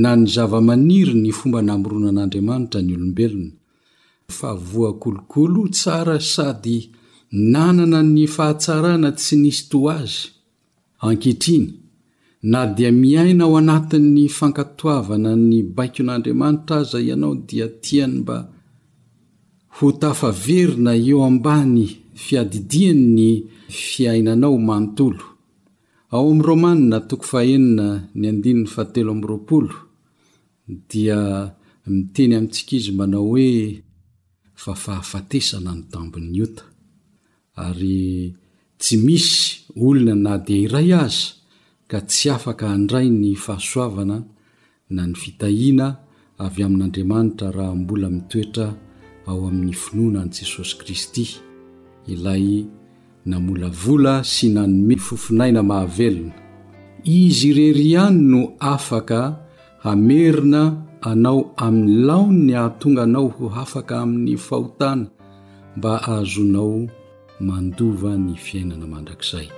na 0.02 0.10
ny 0.16 0.24
zava-maniry 0.34 1.14
ny 1.24 1.30
fomba 1.38 1.60
namorona 1.68 2.08
an'andriamanitra 2.12 2.78
ny 2.86 2.92
olombelona 2.96 3.52
fa 4.38 4.50
voakolokolo 4.70 5.62
tsara 5.76 6.16
sady 6.34 6.78
nanana 7.52 8.00
ny 8.14 8.24
fahatsarana 8.34 9.08
tsy 9.18 9.34
nisy 9.42 9.64
to 9.70 9.78
azy 9.98 10.22
ankitriny 11.02 11.72
na 12.42 12.60
dia 12.74 12.90
miaina 13.02 13.44
ao 13.44 13.54
anatin'ny 13.62 14.24
fankatoavana 14.38 15.32
ny 15.48 15.58
baikon'andriamanitra 15.76 16.76
aza 16.80 16.98
ianao 17.08 17.34
dia 17.48 17.66
tiany 17.84 18.14
mba 18.22 18.36
ho 19.76 19.86
tafaverina 20.02 20.92
eo 21.08 21.20
ambany 21.30 21.84
fiadidiany 22.24 23.04
ny 23.16 23.28
fiainanao 23.90 24.56
manontolo 24.68 25.24
ao 26.12 26.24
ami'y 26.30 26.42
romanina 26.48 26.98
tokof 27.08 27.32
dia 30.90 31.18
miteny 31.90 32.32
amintsika 32.36 32.72
izy 32.78 32.92
manao 32.98 33.24
hoe 33.30 33.50
fa 34.62 34.72
fahafatesana 34.82 35.70
ny 35.76 35.82
tambon'ny 35.90 36.38
ota 36.46 36.64
ary 37.64 38.00
tsy 38.80 38.96
misy 39.06 39.61
olona 39.76 40.14
na 40.14 40.34
dia 40.38 40.66
iray 40.68 40.92
aza 40.92 41.32
ka 41.90 41.98
tsy 42.10 42.28
afaka 42.36 42.66
handray 42.72 43.08
ny 43.08 43.32
fahasoavana 43.44 44.18
na 44.94 45.02
ny 45.08 45.14
fitahiana 45.22 45.88
avy 46.44 46.60
amin'andriamanitra 46.66 47.48
raha 47.56 47.74
mbola 47.80 48.08
mitoetra 48.16 48.66
ao 49.28 49.38
amin'ny 49.48 49.72
finoana 49.84 50.18
an'i 50.24 50.34
jesosy 50.38 50.72
kristy 50.80 51.24
ilay 52.12 52.44
namolavola 53.30 54.14
sy 54.32 54.46
na 54.54 54.62
nymeny 54.66 55.00
fofinaina 55.06 55.60
mahavelona 55.70 56.32
izy 57.20 57.48
irery 57.50 57.84
ihany 57.94 58.18
no 58.30 58.40
afaka 58.74 59.20
hamerina 59.84 60.62
anao 61.10 61.40
amin'ny 61.66 62.04
laony 62.08 62.38
ny 62.46 62.52
hahatonga 62.58 63.02
anao 63.06 63.26
ho 63.36 63.44
afaka 63.62 63.92
amin'ny 64.04 64.36
fahotana 64.48 65.06
mba 65.76 65.90
ahazonao 66.04 66.76
mandova 67.48 68.10
ny 68.24 68.34
fiainana 68.46 68.86
mandrakizay 68.94 69.48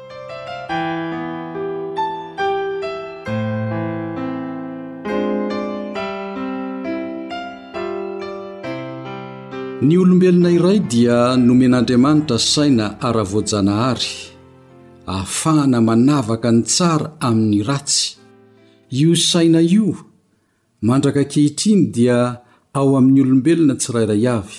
ny 9.85 9.97
olombelona 10.03 10.51
iray 10.57 10.79
dia 10.91 11.17
nomen'andriamanitra 11.47 12.37
saina 12.53 12.87
ara-voajanahary 13.07 14.09
aafahana 15.15 15.79
manavaka 15.87 16.49
ny 16.53 16.63
tsara 16.73 17.07
amin'ny 17.29 17.61
ratsy 17.69 18.05
io 19.01 19.11
saina 19.29 19.61
io 19.77 19.89
mandraka 20.87 21.21
nkehitriny 21.25 21.83
dia 21.95 22.19
ao 22.79 22.91
amin'ny 22.99 23.21
olombelona 23.25 23.75
tsirairay 23.81 24.25
avy 24.37 24.57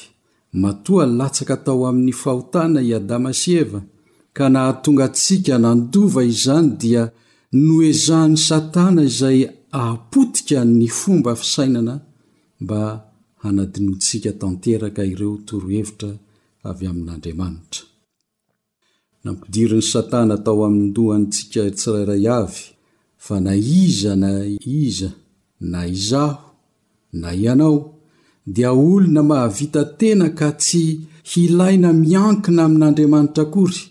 matoa 0.61 1.03
latsaka 1.19 1.55
tao 1.65 1.81
amin'ny 1.89 2.13
fahotana 2.21 2.79
i 2.87 2.91
adama 2.99 3.31
sy 3.41 3.51
eva 3.63 3.79
ka 4.37 4.45
nahatonga 4.53 5.03
antsika 5.09 5.55
nandova 5.65 6.21
izany 6.33 6.69
dia 6.81 7.03
noezahan'ny 7.65 8.37
satana 8.47 9.01
izay 9.09 9.39
ahapotika 9.77 10.57
ny 10.79 10.85
fomba 10.99 11.31
fisainana 11.41 11.93
mba 12.63 12.81
adosika 13.49 14.31
tatektroe 14.31 15.79
dnampidiriny 19.25 19.81
satana 19.81 20.35
tao 20.45 20.65
aminydohanntsika 20.65 21.61
tsiraray 21.77 22.25
avy 22.39 22.55
fa 23.25 23.35
na 23.45 23.53
iza 23.55 24.13
na 24.23 24.29
iza 24.83 25.09
na 25.59 25.81
izaho 25.87 26.39
na 27.13 27.29
ianao 27.33 27.77
dia 28.55 28.71
olona 28.73 29.23
mahavita 29.23 29.81
tena 29.99 30.29
ka 30.39 30.49
tsy 30.61 30.83
hilaina 31.31 31.89
miankina 32.03 32.61
amin'andriamanitra 32.65 33.43
akory 33.47 33.81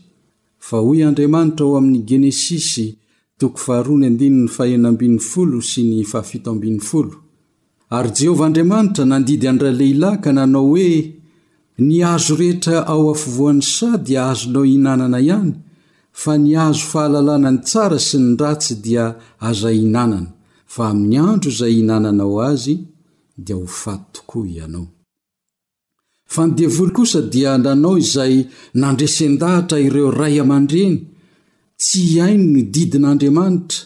fa 0.67 0.77
oy 0.91 0.99
andriamanitra 1.09 1.65
ao 1.67 1.77
amin'ny 1.79 2.03
genesisy 2.09 2.87
to2folo 3.39 5.57
sy 5.71 5.81
ny 5.91 6.01
f7f0 6.11 7.24
ary 7.91 8.11
jehovah 8.19 8.47
andriamanitra 8.49 9.05
nandidy 9.05 9.47
an-dralehilahy 9.51 10.19
ka 10.25 10.31
nanao 10.37 10.67
hoe 10.73 10.89
niazo 11.89 12.33
rehetra 12.41 12.77
ao 12.93 13.05
afovoan'ny 13.15 13.63
sa 13.75 13.91
dia 14.07 14.23
azonao 14.33 14.65
hinanana 14.71 15.19
ihany 15.27 15.53
fa 16.21 16.33
niazo 16.45 16.83
fahalalànany 16.91 17.59
tsara 17.69 17.99
sy 18.09 18.17
ny 18.25 18.31
ratsy 18.41 18.75
dia 18.85 19.05
aza 19.49 19.71
inanana 19.85 20.31
fa 20.75 20.83
amin'ny 20.91 21.17
andro 21.31 21.51
izay 21.55 21.75
hinanana 21.79 22.23
ao 22.27 22.39
azy 22.53 22.75
dia 23.45 23.57
ho 23.61 23.67
fat 23.83 24.01
tokoa 24.15 24.47
ianao 24.55 24.87
fa 26.33 26.43
mydevoly 26.47 26.93
kosa 26.99 27.21
dia 27.35 27.51
nanao 27.65 27.97
izay 28.05 28.35
nandresen-dahatra 28.83 29.77
ireo 29.87 30.09
ray 30.21 30.37
aman-dreny 30.45 30.97
tsy 31.83 32.01
hiaino 32.11 32.45
no 32.53 32.61
didin'aandriamanitra 32.75 33.79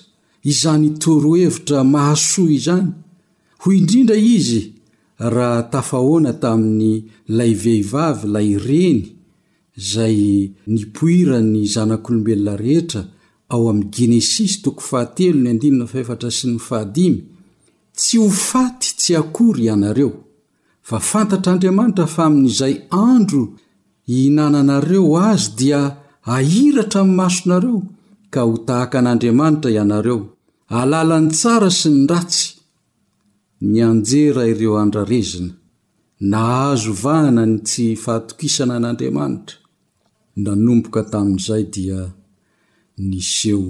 izany 0.52 0.88
toro 1.02 1.30
hevitra 1.40 1.78
mahasoy 1.94 2.52
izany 2.60 2.90
ho 3.62 3.72
indrindra 3.74 4.16
izy 4.16 4.60
raha 5.34 5.62
tafahoana 5.72 6.32
taminy 6.42 6.92
lay 7.38 7.52
vehivavy 7.64 8.22
lay 8.34 8.50
reny 8.66 9.00
zay 9.90 10.16
nipoira 10.74 11.40
ny 11.42 11.64
zanalobena 11.74 12.54
rehetra 12.56 13.02
ao 13.52 13.68
am 13.70 13.80
genesis 13.94 14.54
y5 14.62 14.92
tsy 17.98 18.16
ho 18.22 18.28
faty 18.30 18.88
tsy 18.98 19.12
akory 19.20 19.62
ianareo 19.66 20.10
fa 20.88 20.98
fantatr'andriamanitra 21.10 22.06
fa 22.14 22.22
amin'izay 22.28 22.74
andro 23.06 23.42
inananareo 24.18 25.14
azy 25.30 25.46
dia 25.58 25.80
ahiratra 26.34 27.00
ami 27.02 27.14
masonareo 27.20 27.78
ka 28.32 28.40
ho 28.46 28.54
tahaka 28.66 28.96
an'andriamanitra 29.00 29.70
ianareo 29.78 30.18
alalany 30.78 31.28
tsara 31.40 31.70
sy 31.78 31.88
ny 31.90 31.98
ndratsy 32.04 32.57
ny 33.60 33.82
anjera 33.82 34.44
ireo 34.46 34.74
andrarezina 34.78 35.52
nahazo 36.30 36.92
vahana 37.02 37.42
ny 37.46 37.56
tsy 37.66 37.86
fahatokisana 38.02 38.72
an'andriamanitra 38.78 39.56
nanomboka 40.44 41.00
tamin'izay 41.12 41.64
dia 41.74 42.00
niseo 43.08 43.62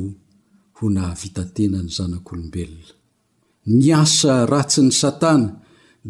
ho 0.76 0.84
nahavitatena 0.96 1.78
ny 1.84 1.90
zanak'olombelona 1.96 2.92
niasa 3.82 4.30
ratsy 4.52 4.80
ny 4.86 4.92
satana 5.02 5.48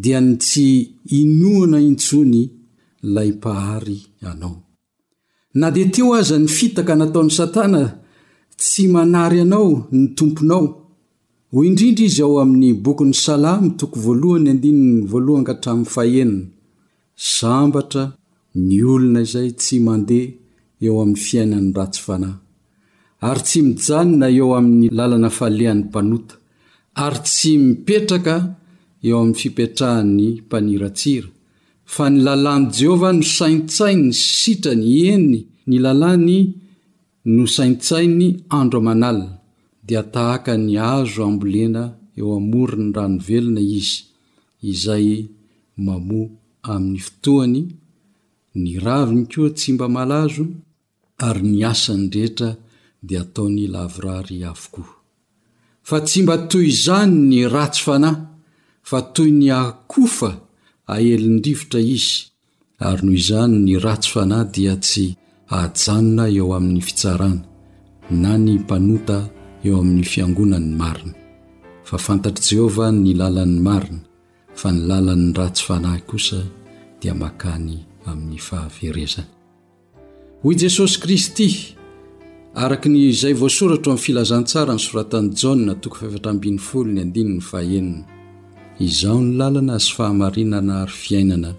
dia 0.02 0.18
ny 0.26 0.32
tsy 0.42 0.68
inoana 1.20 1.78
intsony 1.90 2.42
lay 3.14 3.30
mpahary 3.36 3.98
anao 4.30 4.56
na 5.60 5.66
dia 5.74 5.86
teo 5.94 6.08
aza 6.20 6.36
nyfitaka 6.44 6.92
nataony 7.00 7.30
satana 7.38 7.80
tsy 8.60 8.82
manary 8.94 9.38
anao 9.46 9.70
ny 9.96 10.04
tomponao 10.18 10.64
hoy 11.52 11.66
indrindry 11.72 12.04
izy 12.08 12.20
eo 12.24 12.36
amin'ny 12.42 12.72
bokyn'ny 12.84 13.14
salamotoko 13.24 13.96
vykaraaea 14.04 16.26
sambatra 17.36 18.02
ny 18.68 18.78
olona 18.94 19.20
izay 19.26 19.48
tsy 19.62 19.76
mandeha 19.86 20.28
eo 20.86 20.94
amin'ny 21.02 21.22
fiainan 21.26 21.66
ratsy 21.78 22.00
fanahy 22.06 22.36
ary 23.28 23.42
tsy 23.48 23.58
mijanyna 23.68 24.26
eo 24.38 24.46
amin'ny 24.58 24.86
lalana 24.98 25.30
falehan'ny 25.38 25.82
mpanota 25.88 26.34
ary 27.04 27.20
tsy 27.26 27.50
mipetraka 27.64 28.36
eo 29.06 29.16
ami'ny 29.22 29.38
fipetrahany 29.40 30.26
mpaniratsira 30.44 31.28
fa 31.94 32.04
nylalàny 32.12 32.66
jehovah 32.78 33.12
no 33.16 33.22
saintsai 33.38 33.94
ny 33.98 34.08
sitra 34.38 34.72
ny 34.82 34.86
eny 35.14 35.30
ny 35.68 35.76
lalàny 35.84 36.38
no 37.34 37.42
saintsainy 37.56 38.28
andro 38.58 38.78
amanalina 38.82 39.37
dia 39.88 40.02
tahaka 40.04 40.52
ny 40.66 40.72
azo 40.96 41.20
ambolena 41.28 41.82
eo 42.18 42.28
amory 42.38 42.76
ny 42.84 42.92
rano 42.94 43.18
velona 43.28 43.62
izy 43.78 43.98
izay 44.72 45.08
mamoa 45.86 46.28
amin'ny 46.72 47.00
fotoany 47.08 47.60
ny 48.62 48.70
raviny 48.84 49.22
koa 49.32 49.50
tsy 49.56 49.68
mba 49.74 49.86
malazo 49.96 50.44
ary 51.26 51.42
ny 51.50 51.60
asany 51.72 52.04
rehetra 52.14 52.48
dia 53.08 53.20
ataony 53.24 53.64
lavorary 53.74 54.36
avokoa 54.52 54.88
fa 55.88 55.96
tsy 56.06 56.18
mba 56.24 56.34
toy 56.50 56.66
izany 56.72 57.14
ny 57.30 57.36
ratso 57.54 57.80
fanahy 57.86 58.18
fa 58.88 58.98
toy 59.14 59.30
ny 59.40 59.46
akofa 59.62 60.30
ahelindrivotra 60.92 61.80
izy 61.96 62.12
ary 62.88 63.02
noho 63.06 63.16
izany 63.20 63.54
ny 63.66 63.72
ratso 63.84 64.08
fanahy 64.14 64.48
dia 64.54 64.74
tsy 64.86 65.04
ahjanona 65.58 66.24
eo 66.38 66.46
amin'ny 66.56 66.82
fitsarana 66.88 67.40
na 68.22 68.30
ny 68.44 68.52
mpanota 68.62 69.18
eo 69.68 69.76
amin'ny 69.82 70.06
fiangonan'ny 70.12 70.70
marina 70.82 71.14
fa 71.88 71.96
fantatr'i 72.06 72.44
jehovah 72.58 72.90
ny 73.02 73.10
lalan'ny 73.20 73.58
marina 73.68 74.02
fa 74.60 74.68
ny 74.74 74.80
lalan'ny 74.90 75.28
ratsy 75.38 75.62
fanahy 75.68 76.02
kosa 76.10 76.40
dia 77.00 77.14
makany 77.24 77.76
amin'ny 78.10 78.38
fahaverezana 78.48 79.30
hoy 80.42 80.54
jesosy 80.62 80.94
kristy 81.02 81.48
araka 82.62 82.86
ny 82.92 82.98
izay 83.12 83.34
voasoratro 83.40 83.90
amin'ny 83.92 84.04
filazantsara 84.04 84.72
ny 84.76 84.82
soratan'i 84.88 85.30
jaona 85.40 85.74
tokotfol 85.82 86.92
ana 87.02 87.86
izaony 88.86 89.30
lalana 89.40 89.72
azy 89.78 89.90
fahamarina 89.96 90.58
nahary 90.68 90.96
fiainana 91.04 91.50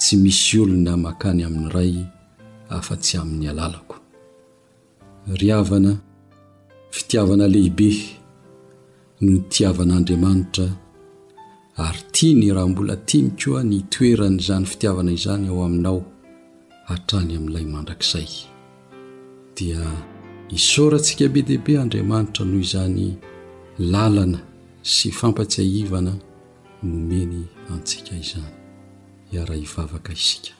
tsy 0.00 0.14
misy 0.22 0.54
olona 0.62 0.92
makany 1.06 1.40
amin'nyiray 1.48 1.92
afa-tsy 2.78 3.14
amin'ny 3.22 3.46
alalako 3.52 3.94
fitiavana 6.94 7.48
lehibe 7.48 7.90
no 9.20 9.32
itiavanaandriamanitra 9.36 10.66
ary 11.84 12.02
tia 12.12 12.34
ny 12.34 12.52
raha 12.52 12.68
mbola 12.68 12.96
tiny 12.96 13.30
koa 13.38 13.62
ny 13.64 13.80
toeranyizany 13.88 14.66
fitiavana 14.66 15.12
izany 15.12 15.48
ao 15.48 15.64
aminao 15.64 16.02
hatrany 16.88 17.32
amin'n'ilay 17.36 17.66
mandrakzay 17.74 18.28
dia 19.56 19.80
hisorantsika 20.52 21.28
be 21.32 21.42
dehibe 21.42 21.78
andriamanitra 21.80 22.44
noho 22.46 22.60
izany 22.66 23.16
lalana 23.78 24.38
sy 24.82 25.08
fampatsi 25.10 25.60
a 25.62 25.64
ivana 25.80 26.12
nomeny 26.82 27.40
antsika 27.72 28.12
izany 28.24 28.52
iara 29.32 29.54
hivavaka 29.54 30.12
isika 30.12 30.52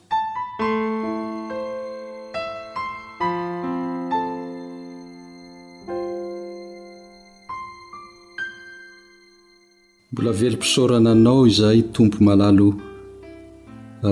mbola 10.13 10.31
velompisaorana 10.41 11.09
anao 11.17 11.41
izahay 11.49 11.81
tompo 11.95 12.17
malalo 12.27 12.67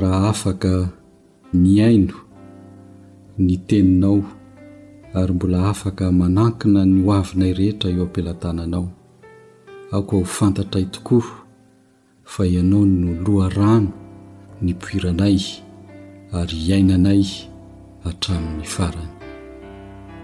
raha 0.02 0.28
afaka 0.34 0.72
ny 1.62 1.76
aino 1.88 2.18
ny 3.46 3.56
teninao 3.68 4.18
ary 5.20 5.34
mbola 5.38 5.60
afaka 5.72 6.04
manankina 6.20 6.82
ny 6.94 6.98
oavinay 7.14 7.54
rehetra 7.58 7.88
eo 7.94 8.04
ampilantananao 8.08 8.86
aoka 9.94 10.14
ho 10.20 10.26
fantatray 10.38 10.86
tokoa 10.94 11.30
fa 12.34 12.42
ianao 12.54 12.84
no 13.00 13.10
loha 13.26 13.50
rano 13.58 13.90
ny 14.64 14.72
poiranay 14.82 15.38
ary 16.40 16.58
iainanay 16.68 17.24
atramin'ny 18.10 18.66
farany 18.76 19.12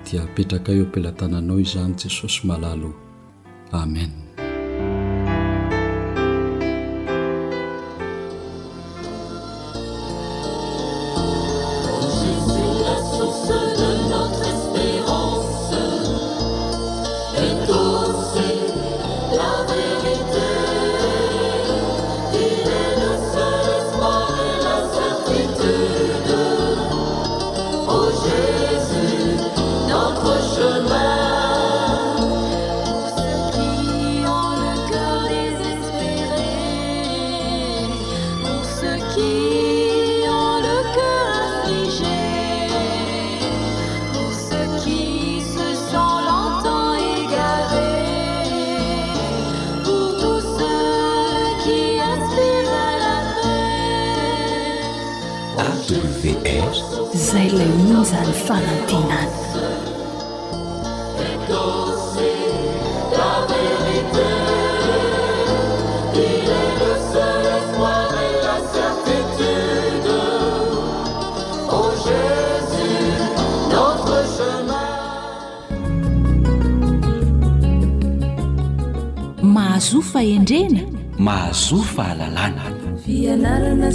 dia 0.05 0.19
apetrakay 0.25 0.75
eo 0.77 0.83
ampilantananao 0.87 1.57
izany 1.65 1.93
jesosy 2.01 2.41
malalo 2.49 2.89
amen 3.81 4.13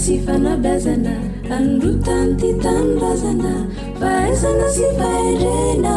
sy 0.03 0.19
fanabazana 0.27 1.15
anorotany 1.57 2.35
ty 2.41 2.51
tanobazana 2.65 3.53
fahaaizana 4.03 4.67
sy 4.75 4.85
fahirena 4.99 5.95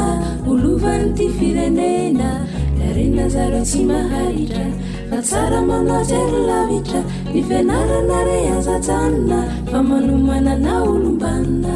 olovany 0.49 1.09
ty 1.17 1.25
firenena 1.37 2.29
da 2.77 2.85
renazara 2.97 3.61
sy 3.71 3.81
mahaitra 3.89 4.67
fa 5.09 5.17
tsara 5.27 5.57
manasy 5.69 6.19
rolavitra 6.31 7.01
nifianarana 7.33 8.17
re 8.29 8.39
azajanona 8.55 9.39
fa 9.73 9.79
manomanana 9.89 10.71
olombanina 10.89 11.75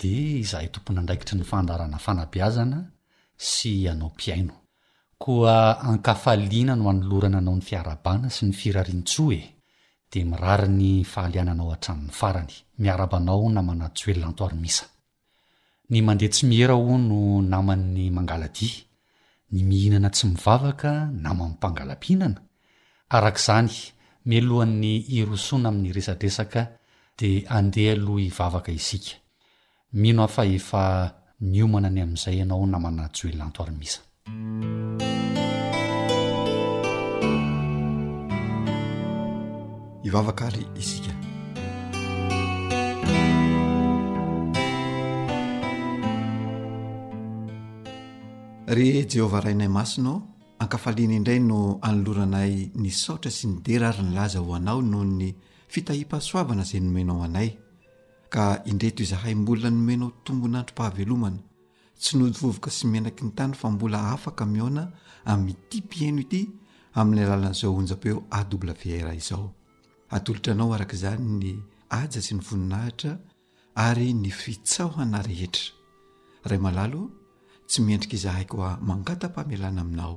dia 0.00 0.38
izahay 0.40 0.68
tompony 0.72 0.98
andraikitry 1.02 1.36
ny 1.38 1.44
fandarana 1.50 1.98
fanabiazana 2.06 2.78
sy 3.48 3.72
anao 3.92 4.10
m-piaino 4.14 4.54
koa 5.22 5.56
ankafaliana 5.90 6.74
no 6.80 6.86
hanolorana 6.90 7.38
anao 7.42 7.54
ny 7.58 7.62
fiarabana 7.68 8.28
sy 8.34 8.42
ny 8.48 8.54
firarintsoe 8.60 9.40
dia 10.12 10.24
mirari 10.30 10.68
ny 10.78 10.88
fahaliananao 11.12 11.70
hatramin'ny 11.74 12.12
farany 12.18 12.54
miarabanao 12.82 13.48
namana 13.56 13.86
tsy 13.96 14.06
oelona 14.10 14.28
anto 14.30 14.42
arimisa 14.48 14.84
ny 15.90 15.98
mandeha 16.06 16.30
tsy 16.34 16.44
miera 16.52 16.74
ho 16.82 16.94
no 17.08 17.18
namann'ny 17.52 18.04
mangaladia 18.16 18.78
ny 19.54 19.60
mihinana 19.68 20.08
tsy 20.14 20.24
mivavaka 20.32 20.90
naman'ny 21.24 21.54
mpangalapihnana 21.58 22.40
arak'izany 23.16 23.72
milohan'ny 24.30 24.94
irosoana 25.18 25.66
amin'nyresadresaka 25.70 26.60
dia 27.18 27.50
andeha 27.58 27.94
loh 28.04 28.18
hivavaka 28.26 28.70
isika 28.80 29.12
mino 29.92 30.22
afa 30.22 30.44
efa 30.44 30.84
niomana 31.40 31.88
any 31.88 32.00
amin'izay 32.02 32.36
ianao 32.36 32.66
namana 32.66 33.08
joellanto 33.16 33.62
arimisa 33.62 34.00
ivavaka 40.06 40.44
ry 40.52 40.62
isikany 40.80 41.22
ry 48.74 49.06
jehovah 49.12 49.40
rainay 49.44 49.68
masino 49.68 50.12
ankafaliana 50.58 51.16
indray 51.18 51.40
no 51.40 51.58
anoloranay 51.86 52.54
ny 52.80 52.90
saotra 53.02 53.30
sy 53.38 53.46
ny 53.48 53.56
dera 53.66 53.88
ary 53.90 54.02
nylaza 54.04 54.38
ho 54.44 54.50
anao 54.54 54.82
noho 54.84 55.04
ny 55.18 55.28
fitahim-pahsoavana 55.72 56.64
zay 56.70 56.80
nomenao 56.84 57.24
anay 57.24 57.50
ka 58.28 58.62
indreto 58.68 59.02
izahay 59.02 59.34
mbola 59.34 59.72
nomenao 59.72 60.12
tombo 60.24 60.46
n 60.52 60.56
antrom-pahavelomana 60.60 61.40
tsy 62.00 62.12
nodvovoka 62.20 62.70
sy 62.76 62.84
menaky 62.92 63.22
ny 63.24 63.32
tany 63.36 63.54
fa 63.60 63.68
mbola 63.74 63.98
afaka 64.14 64.42
miona 64.44 64.84
amity 65.32 65.80
pieno 65.90 66.20
ity 66.24 66.40
amin'ny 67.00 67.24
alalan'zao 67.24 67.72
onjapeo 67.80 68.18
awira 68.38 69.12
izao 69.20 69.46
atolotra 70.16 70.52
anao 70.54 70.70
araka 70.76 70.96
zany 71.02 71.24
ny 71.40 71.52
aja 71.98 72.20
sy 72.26 72.32
ny 72.36 72.42
voninahitra 72.46 73.12
ary 73.86 74.08
ny 74.22 74.30
fitsaohana 74.40 75.18
rehetra 75.28 75.66
ray 76.48 76.60
malalo 76.66 77.02
tsy 77.68 77.78
miendrik' 77.86 78.16
izahay 78.18 78.44
koa 78.50 78.70
mangata-pahamialana 78.88 79.80
aminao 79.84 80.16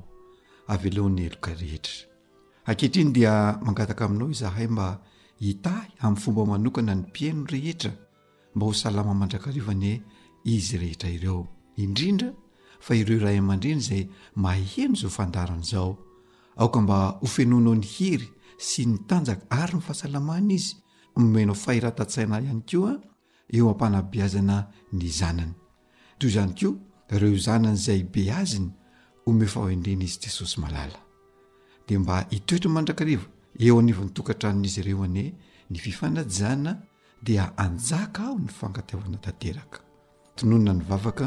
avelohny 0.72 1.20
eloka 1.28 1.50
rehetra 1.62 1.96
akehtriny 2.70 3.10
dia 3.16 3.32
mangataka 3.64 4.02
aminao 4.06 4.28
izahay 4.34 4.68
mba 4.74 4.88
hitahy 5.42 5.90
amin'ny 6.00 6.20
fomba 6.22 6.42
manokana 6.50 6.92
ny 6.96 7.02
mpieino 7.06 7.42
rehetra 7.54 7.92
mba 8.54 8.66
ho 8.66 8.72
salama 8.82 9.12
mandrakarivany 9.20 9.90
izy 10.54 10.76
rehetra 10.82 11.08
ireo 11.16 11.40
indrindra 11.84 12.28
fa 12.84 12.92
ireo 13.00 13.16
irahy 13.20 13.38
aman-drindry 13.42 13.86
zay 13.88 14.02
maheno 14.44 14.94
zao 15.00 15.10
fandarana 15.16 15.62
izao 15.66 15.90
aoka 16.62 16.78
mba 16.84 16.98
ho 17.20 17.26
fenonao 17.34 17.74
ny 17.74 17.82
hiry 17.94 18.28
sy 18.68 18.84
ny 18.90 18.96
tanjaka 19.08 19.44
ary 19.60 19.74
no 19.76 19.80
fahasalamana 19.86 20.52
izy 20.58 20.72
omenao 21.18 21.54
fahiratant-saina 21.64 22.36
ihany 22.46 22.62
ko 22.70 22.78
a 22.86 22.94
eo 23.56 23.66
ampanabeazana 23.72 24.56
ny 24.98 25.06
zanany 25.18 25.54
toy 26.18 26.30
zany 26.36 26.52
koa 26.60 26.78
ireo 27.16 27.36
zanan' 27.46 27.76
zay 27.86 28.00
be 28.12 28.22
aziny 28.42 28.68
home 29.26 29.46
fa 29.52 29.58
hoendreny 29.66 30.04
izy 30.08 30.18
jesosy 30.24 30.56
malala 30.64 30.98
dea 31.86 31.98
mba 32.02 32.14
hitoetryy 32.30 32.72
mandrakariva 32.76 33.26
eo 33.60 33.74
anivonytokantranon'izy 33.80 34.80
ireo 34.80 35.04
ane 35.04 35.24
ny 35.70 35.78
fifanajana 35.84 36.72
dia 37.22 37.52
anjaka 37.64 38.20
aho 38.26 38.36
ny 38.40 38.48
fangatiaoana 38.58 39.18
tanteraka 39.26 39.78
tonoina 40.36 40.72
ny 40.76 40.84
vavaka 40.88 41.26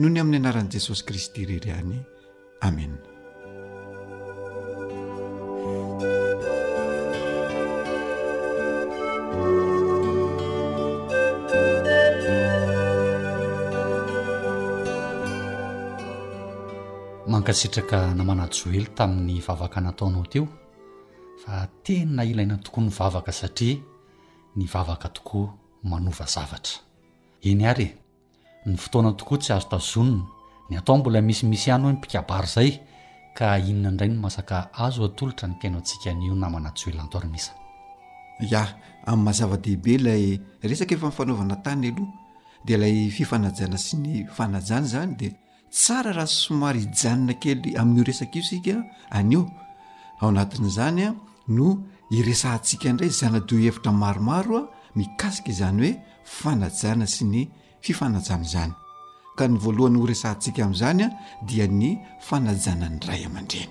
nony 0.00 0.20
amin'ny 0.20 0.38
anaran'i 0.40 0.72
jesosy 0.72 1.02
kristy 1.06 1.46
reryany 1.46 2.00
amena 2.60 2.98
mankasitraka 17.30 17.98
namanat 18.18 18.52
joely 18.58 18.86
tamin'ny 18.98 19.38
vavaka 19.46 19.78
nataonao 19.80 20.26
teo 20.32 20.46
fa 21.44 21.58
tena 21.84 22.24
ilaina 22.24 22.56
tokoa 22.58 22.82
ny 22.84 22.90
vavaka 23.00 23.32
satria 23.32 23.78
ny 24.56 24.64
vavaka 24.68 25.08
tokoa 25.08 25.48
manova 25.84 26.26
zavatra 26.34 26.78
eny 27.48 27.64
ary 27.66 27.86
e 28.64 28.68
ny 28.68 28.76
fotoana 28.76 29.12
tokoa 29.16 29.38
tsy 29.38 29.52
azo 29.52 29.68
tazonona 29.68 30.22
ny 30.70 30.76
atao 30.76 30.98
mbola 30.98 31.20
misimisy 31.22 31.68
ihany 31.70 31.82
hoe 31.84 31.92
mimpikabary 31.92 32.46
zay 32.46 32.70
ka 33.36 33.56
inona 33.58 33.88
indray 33.90 34.08
ny 34.08 34.18
masaka 34.20 34.68
azo 34.74 35.04
atolotra 35.04 35.48
nikaino 35.48 35.78
antsika 35.78 36.12
n'io 36.12 36.34
namana 36.34 36.70
tsy 36.74 36.90
hoelantoarimisa 36.90 37.52
ia 38.40 38.62
amin'ny 39.06 39.24
mahazava-dehibe 39.24 39.92
ilay 39.94 40.40
resaka 40.62 40.94
efa 40.94 41.08
n 41.08 41.12
fanaovana 41.12 41.56
tany 41.64 41.86
aloha 41.88 42.12
dia 42.64 42.76
ilay 42.76 43.08
fifanajana 43.10 43.78
sy 43.78 43.96
ny 43.96 44.26
fanajana 44.36 44.86
zany 44.86 45.14
dia 45.16 45.30
tsara 45.70 46.12
raha 46.12 46.26
somary 46.26 46.80
hijanina 46.84 47.32
kely 47.34 47.76
amin'io 47.78 48.04
resaka 48.04 48.38
io 48.38 48.44
sika 48.44 48.84
anio 49.10 49.48
ao 50.20 50.28
anatin'zanya 50.28 51.14
no 51.48 51.78
iresantsika 52.10 52.88
indray 52.88 53.08
zanadoy 53.10 53.64
hevitra 53.66 53.92
maromaro 53.92 54.56
a 54.58 54.68
ni 54.96 55.06
kasika 55.16 55.50
izany 55.50 55.92
hoe 55.92 55.96
fanajana 56.24 57.06
sy 57.06 57.24
ny 57.24 57.48
fifanajana 57.80 58.44
zany 58.44 58.72
ka 59.36 59.46
ny 59.48 59.56
voalohan'ny 59.58 59.98
ho 59.98 60.06
resahantsika 60.06 60.64
amin'izany 60.64 61.02
a 61.04 61.08
dia 61.46 61.66
ny 61.66 61.98
fanajanany 62.20 62.98
ray 63.06 63.24
aman-dreny 63.24 63.70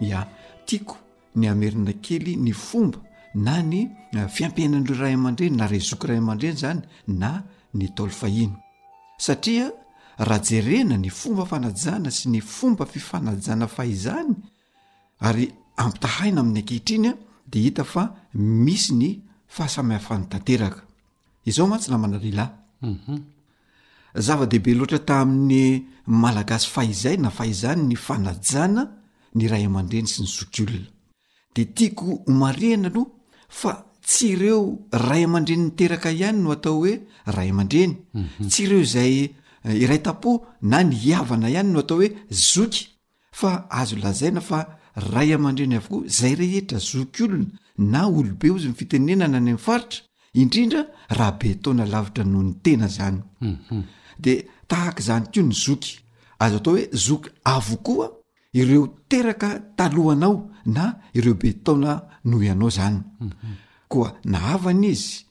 ia 0.00 0.26
tiako 0.66 0.96
ny 1.34 1.48
amerina 1.48 1.92
kely 2.02 2.36
ny 2.36 2.52
fomba 2.52 2.98
na 3.34 3.60
ny 3.62 3.88
eh, 4.16 4.28
fiampiainanyre 4.28 4.94
ray 4.96 5.14
aman-dreny 5.14 5.56
na 5.56 5.66
ra 5.66 5.78
zoky 5.78 6.06
ray 6.06 6.18
aman-dreny 6.18 6.56
zany 6.56 6.80
na 7.06 7.42
ntolfahino 7.84 8.56
satria 9.18 9.70
raha 10.18 10.40
jerena 10.42 10.96
ny 11.02 11.10
fomba 11.20 11.44
fanajana 11.50 12.10
sy 12.16 12.28
ny 12.32 12.40
fomba 12.40 12.86
fifanajana 12.86 13.68
fahizany 13.76 14.34
ary 15.28 15.46
ampitahaina 15.76 16.40
amin'ny 16.40 16.60
ankehitriny 16.62 17.08
a 17.08 17.14
de 17.52 17.58
hita 17.66 17.84
fa 17.84 18.06
misy 18.64 18.94
ny 18.94 19.10
fahasamihafany 19.48 20.26
tateraka 20.28 20.82
izao 21.44 21.66
matsinamanalelahy 21.68 22.50
mhm. 22.82 23.20
zava-dehibe 24.14 24.74
loatra 24.74 24.98
tamin'ny 24.98 25.84
malagasy 26.06 26.68
fahizay 26.68 27.16
na 27.16 27.30
fahizahny 27.30 27.82
ny 27.86 27.96
fanajana 27.96 28.88
ny 29.34 29.48
ra 29.48 29.58
eaman-dreny 29.60 30.08
sy 30.08 30.22
ny 30.24 30.28
zokolona 30.28 30.88
de 31.54 31.62
tiako 31.72 32.22
omariana 32.26 32.88
aloha 32.90 33.10
fa 33.48 33.85
tsy 34.06 34.26
ireo 34.36 34.60
ray 34.92 35.24
aman-dreny 35.26 35.62
nyteraka 35.66 36.08
ihany 36.18 36.38
no 36.44 36.48
atao 36.56 36.74
hoe 36.80 36.92
ray 37.36 37.48
aman-dreny 37.52 37.94
mhm. 38.14 38.48
tsy 38.50 38.60
ireo 38.66 38.84
zay 38.94 39.14
eh, 39.66 39.82
iray 39.84 40.00
tapo 40.06 40.30
na 40.70 40.78
ny 40.86 40.94
hiavana 41.02 41.48
ihany 41.54 41.70
no 41.74 41.80
atao 41.84 41.98
hoe 41.98 42.08
zoky 42.52 42.82
fa 43.38 43.50
azo 43.80 43.96
lazaina 44.04 44.40
fa 44.48 44.58
ray 45.14 45.28
aman-dreny 45.36 45.74
avokoa 45.78 46.04
zay 46.18 46.34
rehetra 46.40 46.78
zoky 46.90 47.20
olona 47.26 47.46
na 47.92 48.00
olobe 48.18 48.48
ozy 48.54 48.68
ny 48.70 48.74
fitenenana 48.80 49.38
ny 49.40 49.40
amin'ny 49.42 49.58
faritra 49.66 50.00
indrindra 50.40 50.80
raha 51.18 51.32
betaona 51.40 51.84
lavitra 51.92 52.24
noho 52.30 52.42
ny 52.48 52.54
tena 52.64 52.86
zany 52.96 53.20
mhm. 53.40 53.82
de 54.24 54.34
tahaka 54.70 55.00
zany 55.08 55.26
ko 55.34 55.40
ny 55.48 55.52
zoky 55.64 55.92
azo 56.44 56.58
atao 56.62 56.72
hoe 56.78 56.84
zoky 57.06 57.28
avokoa 57.54 58.06
ireo 58.60 58.84
teraka 59.10 59.48
talohanao 59.76 60.36
na 60.74 60.84
ireo 61.18 61.34
be 61.42 61.50
taona 61.64 61.92
noho 62.24 62.42
ihanao 62.46 62.70
zany 62.78 62.98
mhm. 63.20 63.54
koa 63.88 64.12
na 64.24 64.38
avana 64.54 64.86
izy 64.86 65.24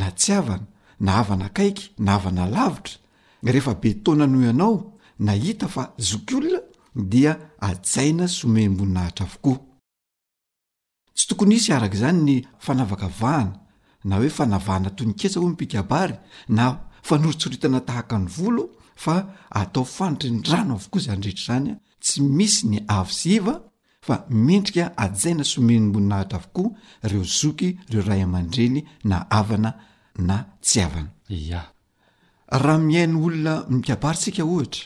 na 0.00 0.10
tsyavana 0.10 0.66
na 1.00 1.12
avana 1.20 1.44
akaiky 1.46 1.84
na 1.98 2.14
avana 2.14 2.46
lavitra 2.46 2.94
rehefa 3.42 3.74
betona 3.82 4.26
noho 4.26 4.44
ianao 4.46 4.92
na 5.18 5.32
hita 5.32 5.68
fa 5.68 5.84
zok 6.08 6.28
olona 6.36 6.60
dia 6.94 7.32
ajaina 7.68 8.26
some 8.28 8.68
mboninahitra 8.68 9.24
avokoa 9.26 9.58
tsy 11.16 11.24
tokony 11.28 11.54
isy 11.58 11.70
araka 11.76 11.96
izany 11.98 12.20
ny 12.28 12.34
fanavakavahana 12.64 13.52
na 14.08 14.14
hoe 14.18 14.28
fanavahana 14.38 14.90
toy 14.96 15.06
nikesa 15.06 15.40
ho 15.40 15.46
mipikabary 15.48 16.14
na 16.56 16.64
fanoritsoritana 17.08 17.78
tahaka 17.88 18.16
ny 18.18 18.26
volo 18.36 18.64
fa 19.04 19.14
atao 19.60 19.84
fanitry 19.96 20.30
ny 20.30 20.40
rano 20.50 20.72
avokoa 20.78 21.00
izany 21.02 21.22
rehetra 21.24 21.44
zany 21.48 21.68
a 21.70 21.76
tsy 22.04 22.18
misy 22.36 22.62
ny 22.70 22.78
avosiva 22.96 23.54
amendrika 24.10 24.98
ajaina 24.98 25.44
someny 25.44 25.80
mboninahatra 25.80 26.38
aokoa 26.38 26.70
reo 27.02 27.22
zoky 27.24 27.78
reo 27.90 28.02
ray 28.02 28.22
amandreny 28.22 28.82
na 29.04 29.30
avana 29.30 29.74
na 30.18 30.44
tsy 30.60 30.80
avana 30.80 31.08
a 32.48 32.58
raha 32.58 32.78
mihainy 32.78 33.14
olona 33.16 33.64
mikabary 33.70 34.16
sika 34.18 34.44
ohatra 34.44 34.84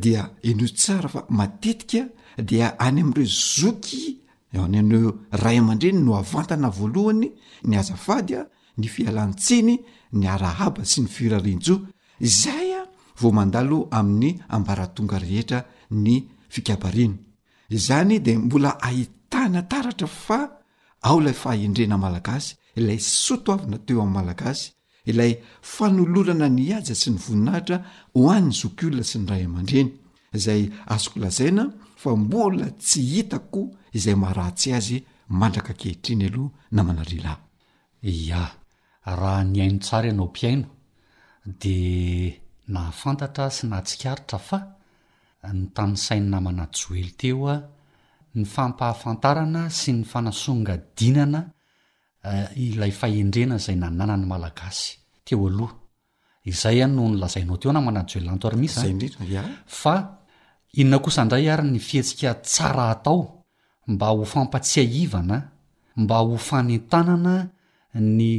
dia 0.00 0.30
eneo 0.42 0.68
tsara 0.68 1.08
fa 1.08 1.24
matetika 1.28 2.08
dia 2.44 2.78
any 2.78 3.00
am'ireo 3.00 3.24
zoky 3.26 4.18
eyaneo 4.52 5.14
ray 5.30 5.58
aman-dreny 5.58 5.98
no 6.00 6.14
avantana 6.16 6.68
voalohany 6.70 7.30
ny 7.64 7.76
azafadya 7.76 8.46
ny 8.78 8.88
fialan'ny 8.88 9.34
tsiny 9.34 9.78
ny 10.12 10.26
araaba 10.26 10.84
sy 10.84 11.00
ny 11.02 11.08
firarinjo 11.08 11.80
izay 12.20 12.72
a 12.80 12.82
vo 13.20 13.28
andalo 13.40 13.88
amin'ny 13.90 14.38
ambaratonga 14.48 15.18
rehetra 15.18 15.64
ny 15.90 16.24
fiabn 16.48 17.23
izany 17.68 18.18
dia 18.20 18.38
mbola 18.38 18.78
ahitana 18.82 19.62
taratra 19.62 20.06
fa 20.06 20.50
ao 21.02 21.20
ilay 21.20 21.32
fahendrena 21.34 21.98
malagasy 21.98 22.56
ilay 22.76 22.98
sotoavina 22.98 23.78
teo 23.78 24.00
amin'n 24.02 24.14
malagasy 24.14 24.72
ilay 25.04 25.38
fanolorana 25.62 26.48
ny 26.48 26.72
aja 26.78 26.94
sy 26.94 27.10
ny 27.10 27.18
voninahitra 27.18 27.76
ho 28.14 28.30
any 28.32 28.50
zok 28.52 28.82
olona 28.86 29.04
sy 29.04 29.18
ny 29.18 29.26
ray 29.32 29.44
aman-dreny 29.48 29.90
izay 30.36 30.62
azoko 30.94 31.16
lazaina 31.20 31.64
fa 32.00 32.16
mbola 32.16 32.66
tsy 32.84 33.00
hitako 33.14 33.60
izay 33.96 34.14
maharatsy 34.22 34.72
azy 34.78 34.98
mandraka 35.40 35.72
kehitriny 35.80 36.26
aloha 36.26 36.50
namanarelahy 36.72 38.32
a 38.38 39.12
raha 39.20 39.44
ny 39.44 39.58
aino 39.64 39.78
tsara 39.78 40.08
ianao 40.08 40.28
mpiaino 40.30 40.68
dia 41.60 42.34
nahafantatra 42.72 43.50
sy 43.50 43.66
nahatsikaritra 43.68 44.38
fa 44.38 44.58
ny 45.52 45.66
tanisainna 45.74 46.40
mana 46.40 46.68
joely 46.72 47.10
teoa 47.16 47.52
ah, 47.52 47.62
ny 48.34 48.44
fampahafantarana 48.44 49.68
sy 49.70 49.92
ny 49.98 50.04
fanasongadinana 50.08 51.40
ah, 52.24 52.46
ilayhendrna 52.56 53.58
zay 53.58 53.76
nananany 53.76 54.24
malagasytoiy 54.26 55.60
a 55.64 56.70
ah, 56.70 56.88
noo 56.88 57.08
nlzinaotnneoh 57.10 58.46
inona 60.80 61.10
sadrayary 61.16 61.70
ny 61.70 61.78
fihetsika 61.78 62.40
tsra 62.42 62.88
atao 62.90 63.44
mba 63.86 64.06
ho 64.10 64.24
fampatsiaivana 64.24 65.38
mba 65.96 66.16
ho 66.18 66.36
fanentanana 66.36 67.48
ny 68.00 68.32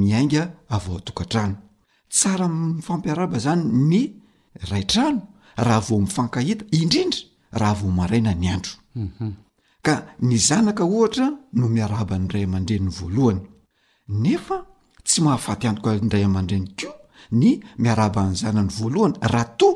miainga 0.00 0.44
avao 0.76 0.96
atokantrano 1.00 1.56
tsara 2.16 2.46
mifampiaraba 2.48 3.38
zany 3.44 3.62
ny 3.90 4.00
raitrano 4.70 5.22
raha 5.64 5.80
vao 5.86 5.98
mifankahita 6.04 6.64
indrindra 6.80 7.20
raha 7.60 7.74
vo 7.80 7.88
maraina 7.98 8.32
ny 8.40 8.46
andro 8.54 8.74
mhm. 9.02 9.32
ka 9.86 9.94
ny 10.26 10.36
zanaka 10.48 10.82
ohatra 10.84 11.26
no 11.58 11.64
miaraaba 11.76 12.14
ny 12.18 12.26
iray 12.32 12.42
aman-dreniny 12.48 12.92
voalohany 12.98 13.40
nefa 14.22 14.56
tsy 15.06 15.18
mahafaty 15.24 15.64
antoka 15.68 15.90
ndray 16.06 16.24
aman-dreny 16.28 16.66
kio 16.78 16.92
ny 17.40 17.48
miarahabany 17.82 18.34
zanany 18.42 18.70
voalohany 18.78 19.16
raha 19.32 19.48
toa 19.58 19.74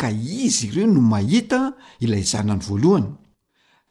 ka 0.00 0.08
izy 0.44 0.66
ireo 0.68 0.86
no 0.94 1.00
mahita 1.12 1.60
ilay 2.04 2.22
zanany 2.32 2.62
voalohany 2.68 3.08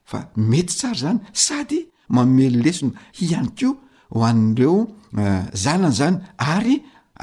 fa 0.10 0.20
mety 0.52 0.74
tsara 0.80 1.02
zany 1.04 1.20
sady 1.46 1.82
maomely 2.14 2.50
lesina 2.64 2.92
iany 3.26 3.50
koa 3.58 3.76
ho 4.14 4.22
an'ireo 4.30 4.78
eh, 5.22 5.44
zanana 5.64 5.92
zany 6.00 6.18
ary 6.54 6.76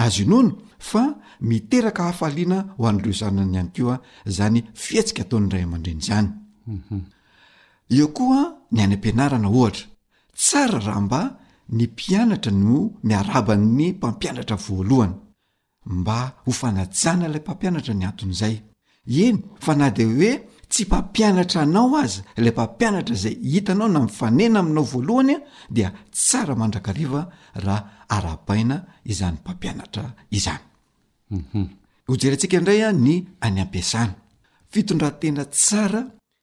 azonona 0.04 0.54
fa 0.78 1.02
miteraka 1.48 2.02
hahafaliana 2.06 2.58
ho 2.78 2.84
an'ireo 2.90 3.14
zananyihany 3.22 3.70
ko 3.76 3.82
a 3.92 3.96
zany 4.36 4.58
fihatsika 4.84 5.22
ataonyray 5.24 5.62
aman-dreny 5.66 6.00
zany 6.08 6.28
mhm. 6.76 7.00
eo 7.98 8.08
koa 8.16 8.40
ny 8.72 8.80
anyam-pianarana 8.84 9.48
ohatra 9.58 9.84
tsara 10.44 10.78
raha 10.86 11.00
mba 11.06 11.20
ny 11.76 11.84
mpianatra 11.86 12.50
no 12.52 12.76
miaraban'ny 13.06 13.86
mpampianatra 13.94 14.56
voalohany 14.64 15.14
mba 15.98 16.18
ho 16.44 16.50
fanajana 16.60 17.24
ilay 17.28 17.40
mpampianatra 17.44 17.92
ny 17.94 18.04
anton'izay 18.10 18.56
eny 19.24 19.36
fa 19.64 19.72
na 19.76 19.86
de 19.96 20.04
hoe 20.16 20.32
tsy 20.70 20.84
mpampianatra 20.86 21.60
anao 21.62 21.96
aza 21.96 22.22
ilay 22.36 22.52
mpampianatra 22.52 23.14
zay 23.16 23.34
hitanao 23.52 23.88
na 23.88 24.00
mifanena 24.00 24.60
aminao 24.60 24.82
voalohanya 24.84 25.38
dia 25.70 25.92
tsara 26.10 26.54
mandrakariva 26.60 27.22
raa 27.54 27.82
arabaina 28.08 28.84
izanympampianatra 29.04 30.12
iznyentsiindraya 30.30 32.92
mhm. 32.92 33.04
ny 33.04 33.22
any 33.40 33.60
apiasana 33.60 34.14
fitondratena 34.70 35.44
tsara 35.44 36.02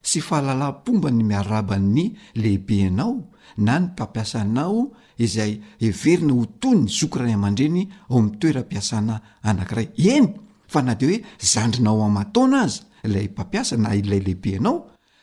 sy 0.09 0.19
fahalalampomba 0.27 1.09
ny 1.11 1.23
miaraba'ny 1.23 2.05
lehibe 2.35 2.77
ianao 2.77 3.23
na 3.57 3.79
ny 3.79 3.85
mpampiasanao 3.85 4.77
izay 5.17 5.59
heverina 5.79 6.33
otoy 6.43 6.75
ny 6.75 6.87
zokray 6.97 7.33
aman-dreny 7.37 7.83
ao 8.09 8.21
m'toerampiasana 8.21 9.15
anakiray 9.49 9.87
eny 10.13 10.27
fa 10.67 10.81
na 10.81 10.95
de 10.95 11.05
hoe 11.09 11.17
zandrinao 11.41 12.03
amataona 12.03 12.57
azy 12.65 12.81
ilay 13.05 13.29
mpampiasa 13.29 13.77
na 13.77 13.93
ilay 13.93 14.19
lehibe 14.19 14.51
ianao 14.57 14.77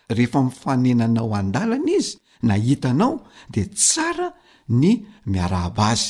rehefa 0.09 0.41
mifanenanao 0.43 1.35
andalana 1.37 1.91
izy 1.99 2.19
na 2.47 2.55
hitanao 2.55 3.27
di 3.51 3.63
tsara 3.77 4.29
ny 4.81 4.89
miarahaba 5.31 5.85
azy 5.93 6.09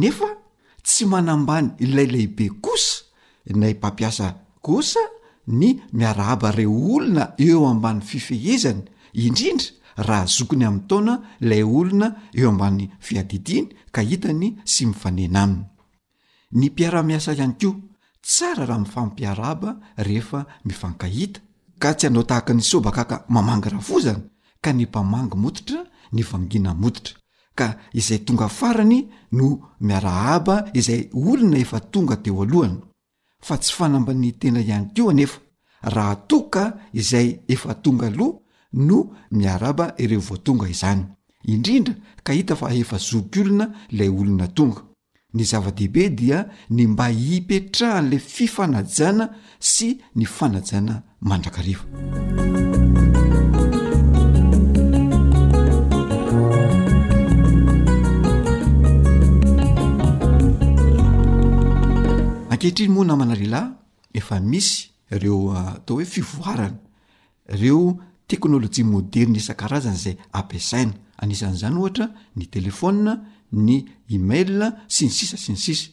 nefa 0.00 0.28
tsy 0.86 1.04
manambany 1.12 1.68
ilay 1.84 2.08
lehibe 2.14 2.46
kosa 2.64 2.96
nay 3.60 3.74
mpampiasa 3.78 4.26
kosa 4.66 5.02
ny 5.58 5.66
miarahaba 5.98 6.48
re 6.56 6.66
olona 6.66 7.24
eo 7.46 7.62
ambany 7.72 8.00
fifehezany 8.10 8.82
indrindra 9.24 9.70
raha 10.06 10.24
azokony 10.28 10.64
amin'ny 10.68 10.86
taona 10.90 11.14
ilay 11.44 11.62
olona 11.80 12.06
eo 12.38 12.48
ambany 12.52 12.82
fiadidiany 13.06 13.68
ka 13.94 14.00
hitany 14.10 14.46
sy 14.72 14.82
mifanena 14.90 15.40
aminy 15.44 15.62
ny 16.58 16.64
mpiaramiasa 16.72 17.30
ihany 17.36 17.54
ko 17.60 17.70
tsara 18.24 18.66
raha 18.66 18.78
mifampiaraaba 18.80 19.70
rehefa 20.06 20.40
mifankahita 20.68 21.38
ka 21.82 21.90
tsy 21.98 22.06
anao 22.08 22.22
tahaka 22.30 22.52
nisobakaka 22.58 23.16
mamangy 23.34 23.68
raha 23.72 23.82
fo 23.88 23.96
zany 24.04 24.22
ka 24.64 24.70
nimpamangy 24.78 25.36
modotra 25.42 25.80
nivangina 26.14 26.70
moditra 26.82 27.14
ka 27.58 27.66
izay 27.98 28.18
tonga 28.26 28.48
farany 28.58 29.00
no 29.38 29.46
miarahaba 29.86 30.54
izay 30.80 31.02
olona 31.30 31.56
efa 31.64 31.78
tonga 31.92 32.16
teo 32.22 32.42
alohany 32.44 32.76
fa 33.46 33.54
tsy 33.62 33.72
fanambany 33.76 34.30
tena 34.40 34.60
ihany 34.66 34.86
kio 34.94 35.04
anefa 35.12 35.38
raha 35.94 36.14
to 36.28 36.38
ka 36.54 36.64
izay 37.00 37.28
efa 37.54 37.72
tonga 37.84 38.06
aloh 38.10 38.32
no 38.88 38.96
miaraaba 39.38 39.84
ire 40.02 40.16
voatonga 40.26 40.66
izany 40.74 41.02
indrindra 41.52 41.94
kahita 42.26 42.52
fa 42.60 42.66
efa 42.82 42.96
zoky 43.08 43.38
olona 43.44 43.66
lay 43.96 44.08
olona 44.20 44.48
tonga 44.58 44.80
ny 45.34 45.42
zava-dehibe 45.44 46.08
dia 46.14 46.46
ny 46.70 46.86
mbahipetrahan'la 46.94 48.18
fifanajana 48.18 49.26
sy 49.58 49.88
ny 50.14 50.24
fanajana 50.26 51.02
mandrakariva 51.20 51.84
akehitriny 62.54 62.92
moa 62.94 63.08
namana 63.10 63.34
rehalahy 63.34 64.14
efa 64.14 64.38
misy 64.40 64.90
reo 65.20 65.50
ah, 65.52 65.74
atao 65.74 65.98
hoe 65.98 66.06
fivoarana 66.06 66.78
reo 67.60 67.80
teknôlojia 68.30 68.86
moderna 68.86 69.42
isan-karazana 69.42 69.98
zay 70.04 70.16
ampisaina 70.32 70.94
anisan'izany 71.18 71.76
ohatra 71.78 72.06
ny 72.36 72.46
telefonna 72.46 73.12
ny 73.52 73.84
email 74.10 74.74
si 74.88 75.06
ny 75.06 75.10
sisa 75.12 75.36
si 75.36 75.52
ny 75.52 75.58
sisa 75.58 75.90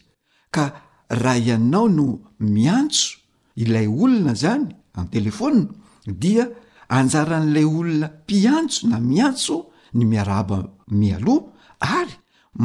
ka 0.51 0.73
raha 1.09 1.39
ianao 1.39 1.87
no 1.89 2.21
miantso 2.39 3.17
ilay 3.55 3.87
olona 3.87 4.33
zany 4.35 4.65
amin'y 4.93 5.11
telefona 5.13 5.61
dia 6.21 6.45
anjara 6.89 7.37
n'lay 7.39 7.63
olona 7.65 8.07
mpiantso 8.23 8.81
na 8.89 8.97
miantso 8.99 9.55
ny 9.97 10.03
miarahaba 10.05 10.57
mialoha 10.87 11.45
ary 11.79 12.13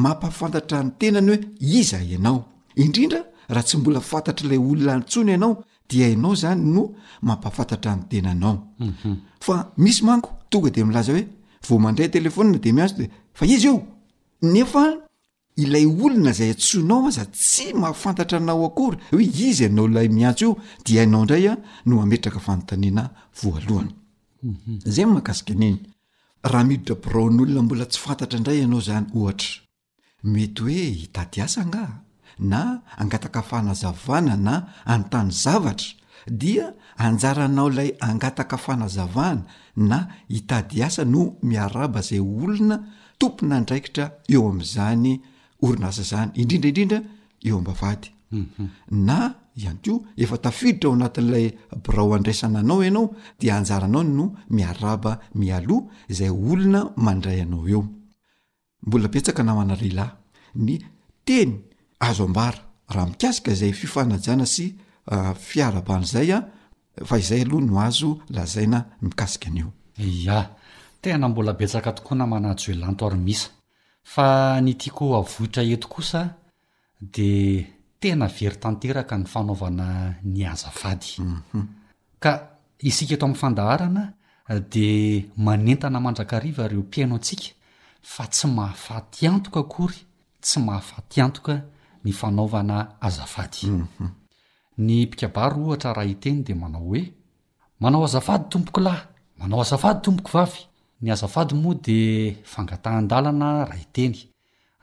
mampafantatra 0.02 0.78
ny 0.84 0.90
tenany 0.98 1.30
hoe 1.30 1.40
iza 1.80 1.98
ianao 2.02 2.38
indrindra 2.76 3.20
raha 3.48 3.62
tsy 3.66 3.76
mbola 3.78 4.00
fantatrailay 4.10 4.58
olona 4.70 4.94
ntsony 5.00 5.30
ianao 5.34 5.54
dia 5.88 6.06
ianao 6.08 6.34
zany 6.42 6.62
no 6.74 6.82
mampahafantatra 7.26 7.90
ny 7.96 8.02
tenanao 8.10 8.54
mhm. 8.78 9.16
fa 9.44 9.54
misy 9.82 10.02
manko 10.04 10.30
tonga 10.50 10.70
de 10.70 10.80
milaza 10.84 11.12
hoe 11.12 11.24
vo 11.66 11.78
mandray 11.78 12.08
telefonna 12.10 12.58
demiatsodeaz 12.58 13.10
nefa 14.54 14.84
ilay 15.62 15.86
olona 16.02 16.30
izay 16.34 16.50
antsoinao 16.54 17.02
aza 17.10 17.24
tsy 17.38 17.66
mahafantatra 17.82 18.36
anao 18.42 18.64
akory 18.68 18.96
hoe 19.12 19.24
izy 19.48 19.62
ianao 19.68 19.86
ilay 19.90 20.08
miatso 20.18 20.44
io 20.46 20.52
dia 20.84 21.02
ianao 21.04 21.22
indray 21.22 21.46
a 21.48 21.54
no 21.86 21.92
mametraka 22.00 22.40
fanontanena 22.46 23.04
voalohany 23.42 23.92
mhm. 24.50 24.74
zany 24.94 25.06
magasika 25.14 25.52
an'iny 25.56 25.78
raha 26.50 26.64
midodra 26.68 26.96
boroon'olona 27.02 27.62
mbola 27.66 27.84
tsy 27.90 27.98
fantatra 28.04 28.36
indray 28.40 28.58
ianao 28.62 28.80
zany 28.88 29.06
ohatra 29.18 29.52
mety 30.32 30.60
hoe 30.66 30.82
hitady 31.00 31.38
asa 31.46 31.60
ngah 31.68 31.90
na 32.52 32.60
angataka 33.00 33.40
fanazavana 33.50 34.34
na 34.46 34.54
anontany 34.90 35.30
zavatra 35.42 35.88
dia 36.40 36.64
anjaranao 37.04 37.68
ilay 37.70 37.90
angataka 38.08 38.56
fanazavana 38.64 39.42
na 39.90 39.98
hitady 40.32 40.76
asa 40.86 41.02
no 41.14 41.20
miaraba 41.48 42.00
izay 42.04 42.20
olona 42.44 42.76
tomponandraikitra 43.18 44.04
eo 44.34 44.42
am'zany 44.50 45.12
orina 45.64 45.88
aza 45.92 46.02
zany 46.10 46.30
indrindraidrindra 46.40 46.98
eo 47.48 47.56
ambaay 47.60 47.96
mhm. 48.36 48.68
na 49.08 49.18
any 49.68 49.78
ko 49.84 49.94
efa 50.24 50.36
tafiditra 50.44 50.88
ao 50.90 50.96
anatin'lay 50.98 51.46
brao 51.84 52.08
andraisana 52.16 52.58
anao 52.64 52.78
ianao 52.86 53.06
di 53.40 53.46
anjaranao 53.56 54.02
no 54.18 54.26
miaraba 54.56 55.12
mialoa 55.40 55.82
zay 56.18 56.30
olona 56.50 56.80
mandray 57.04 57.40
anao 57.46 57.64
eo 57.72 57.82
mbola 58.86 59.06
petsaka 59.12 59.40
naanalelahy 59.46 60.12
ny 60.64 60.70
teny 61.26 61.52
azo 62.08 62.24
abara 62.30 62.60
raha 62.92 63.06
mikasika 63.10 63.52
zay 63.60 63.72
fifanajana 63.80 64.46
sy 64.54 64.64
ah, 65.12 65.34
fiaabanzaya 65.48 66.38
fa 67.08 67.14
izay 67.22 67.40
aloha 67.46 67.64
no 67.68 67.76
azo 67.88 68.10
lazaina 68.36 68.78
miasikaaneoa 69.06 70.42
enambola 71.10 71.52
betsakatooa 71.52 72.14
na 72.16 72.26
manahjelato 72.26 73.06
aisaa 73.14 74.60
nytiako 74.60 75.06
avohitra 75.16 75.62
eto 75.74 75.88
osa 75.98 76.34
de 77.00 77.66
tena 78.00 78.26
very 78.26 78.56
tanteraka 78.56 79.16
ny 79.18 79.24
fanaovana 79.26 80.14
ny 80.24 80.44
azafady 80.46 81.16
mhm. 81.18 81.62
ka 82.18 82.30
isika 82.78 83.16
to 83.16 83.24
amin'ny 83.26 83.38
fandahaana 83.40 84.04
de 84.72 85.26
manentana 85.36 86.00
manakaiva 86.00 86.68
reo 86.68 86.82
piaino 86.82 87.14
antsika 87.14 87.48
fa 88.02 88.26
tsy 88.26 88.46
mahafaty 88.48 89.26
antoka 89.26 89.60
akory 89.60 89.96
tsy 90.42 90.58
mahafatyantoka 90.60 91.62
ny 92.04 92.12
fanaovana 92.12 92.98
azafad 93.00 93.54
mhm. 93.62 94.08
ny 94.78 95.06
pikabar 95.06 95.54
ohatra 95.54 95.92
raha 95.92 96.08
iteny 96.08 96.42
di 96.44 96.54
manao 96.54 96.82
hoe 96.82 97.12
manaoazafady 97.80 98.44
tompoklah 98.48 99.06
manao 99.38 99.60
azafadtompok 99.60 100.30
ny 101.02 101.12
azafady 101.12 101.54
moa 101.54 101.74
de 101.74 102.36
fangatahandalana 102.44 103.64
raha 103.64 103.78
iteny 103.80 104.16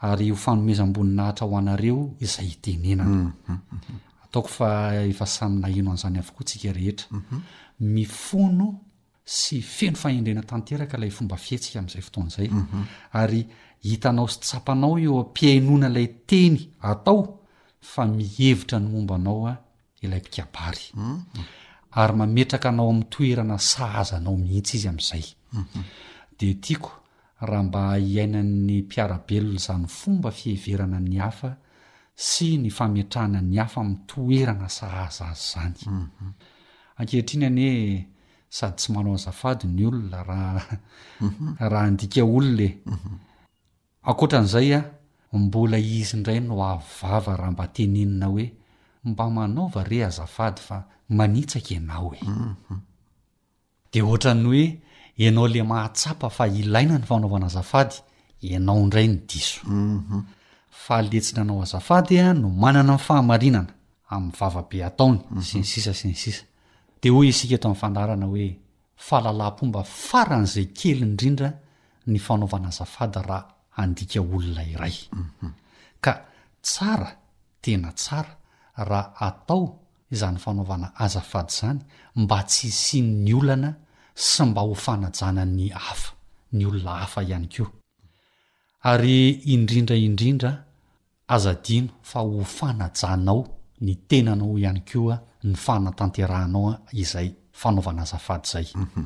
ary 0.02 0.30
hofanomezamboninahira 0.30 1.74
hoyiozanyaooae 1.82 3.02
mm, 5.86 5.96
mm, 5.98 7.06
mm, 7.32 7.42
mifono 7.80 8.80
sy 9.26 9.62
feno 9.62 9.96
faendrenatanteraka 9.98 10.98
la 10.98 11.10
fomba 11.12 11.38
fihetsika 11.38 11.80
ami'izay 11.80 12.02
fotoan'zay 12.02 12.50
ary 13.14 13.48
hitanao 13.82 14.28
sy 14.28 14.40
tsapanao 14.40 14.98
io 15.00 15.20
mpiainona 15.24 15.90
lay 15.90 16.08
teny 16.28 16.60
atao 16.82 17.40
fa 17.82 18.06
mihevitra 18.06 18.80
ny 18.80 18.88
mombanaoa 18.90 19.50
ah, 19.52 19.58
ilay 20.02 20.20
mpikabary 20.20 20.86
ary 21.92 22.14
mametraka 22.14 22.70
anao 22.70 22.90
ami'ny 22.90 23.06
toerana 23.10 23.58
sahazanao 23.60 24.38
mihitsy 24.38 24.78
izy 24.78 24.88
am'zay 24.88 25.24
de 26.40 26.50
tiako 26.64 26.92
raha 27.50 27.64
mba 27.68 27.82
hiaina'ny 28.04 28.76
mpiarabelona 28.86 29.58
izany 29.62 29.86
fomba 29.98 30.30
fiheverana 30.38 30.98
ny 31.10 31.18
hafa 31.26 31.52
sy 32.28 32.50
ny 32.62 32.70
famtrahana 32.78 33.40
ny 33.52 33.58
hafa 33.62 33.82
min'nytoerana 33.88 34.68
sahaza 34.78 35.26
azy 35.34 35.44
zany 35.52 35.80
mhm. 35.88 36.32
akehitrina 37.02 37.48
any 37.52 37.64
hoe 37.66 38.08
sady 38.58 38.76
tsy 38.80 38.88
manao 38.94 39.16
azafady 39.20 39.66
ny 39.76 39.82
olona 39.90 40.20
raha 40.30 40.76
mhm. 41.22 41.48
raha 41.72 41.86
handika 41.88 42.22
olona 42.36 42.64
e 42.68 42.70
mhm. 42.94 43.14
akotran'izay 44.10 44.70
a 44.78 44.80
mbola 45.42 45.78
izy 46.00 46.12
indray 46.18 46.40
no 46.44 46.54
avvava 46.72 47.32
raha 47.40 47.52
mba 47.56 47.66
tenenina 47.76 48.28
hoe 48.32 48.46
mba 49.10 49.24
manaova 49.36 49.82
re 49.90 50.00
azafady 50.10 50.60
fa 50.68 50.78
manitsaka 51.18 51.72
ianao 51.76 52.10
e 52.20 52.20
dia 53.92 54.06
ohatra 54.06 54.34
ny 54.36 54.48
hoe 54.50 54.66
ianao 55.18 55.48
le 55.48 55.64
mahatsapa 55.64 56.30
fa 56.30 56.48
ilaina 56.48 56.98
ny 56.98 57.06
fanaovana 57.06 57.46
azafady 57.46 57.96
ianao 58.42 58.78
indray 58.84 59.08
ny 59.08 59.18
diso 59.28 59.62
mhm. 59.66 60.20
fa 60.84 61.02
le 61.02 61.20
tsy 61.22 61.34
nanao 61.36 61.62
azafadya 61.62 62.34
no 62.34 62.50
manana 62.50 62.94
n'n 62.94 62.98
fahamarinana 63.06 63.74
amin'ny 64.10 64.34
vavabe 64.40 64.82
ataony 64.84 65.20
mhm. 65.30 65.40
s 65.42 65.50
ny 65.56 65.64
sisa 65.64 65.92
s 65.94 66.02
ny 66.06 66.14
sisa 66.16 66.44
dea 67.02 67.12
hoe 67.14 67.28
isika 67.30 67.56
eto 67.56 67.68
amin'ny 67.68 67.82
fandarana 67.82 68.26
hoe 68.26 68.58
fahalalam-pomba 68.98 69.84
faran'izay 69.86 70.68
kely 70.78 71.02
indrindra 71.06 71.50
ny 72.08 72.18
fanaovana 72.20 72.68
azafady 72.70 73.20
raha 73.30 73.48
andika 73.78 74.20
olona 74.22 74.64
iray 74.66 74.96
mhm. 75.12 75.52
ka 76.02 76.26
tsara 76.66 77.10
tena 77.62 77.92
tsara 77.94 78.34
raha 78.78 79.14
atao 79.28 79.78
izany 80.12 80.38
fanaovana 80.38 80.88
azafady 81.06 81.52
zany 81.60 81.80
mba 82.16 82.38
tsy 82.50 82.68
hsia 82.78 83.04
ny 83.26 83.34
olana 83.34 83.72
sy 84.16 84.44
mba 84.44 84.62
ho 84.62 84.74
fanajana 84.76 85.46
ny 85.46 85.70
hafa 85.74 86.14
ny 86.54 86.66
olona 86.66 86.96
hafa 87.02 87.24
ihany 87.24 87.48
koa 87.50 87.72
ary 88.90 89.30
indrindra 89.54 89.96
indrindra 89.98 90.52
azadino 91.28 91.90
fa 92.02 92.20
ho 92.20 92.44
fanajanao 92.58 93.44
ny 93.82 93.96
tenanao 94.08 94.58
ihany 94.60 94.82
koa 94.92 95.18
ny 95.44 95.56
fana 95.56 95.92
tanterahanaoa 95.92 96.80
izay 96.92 97.34
fanaovana 97.52 98.02
azafady 98.02 98.48
izay 98.48 98.68
mhm. 98.76 99.04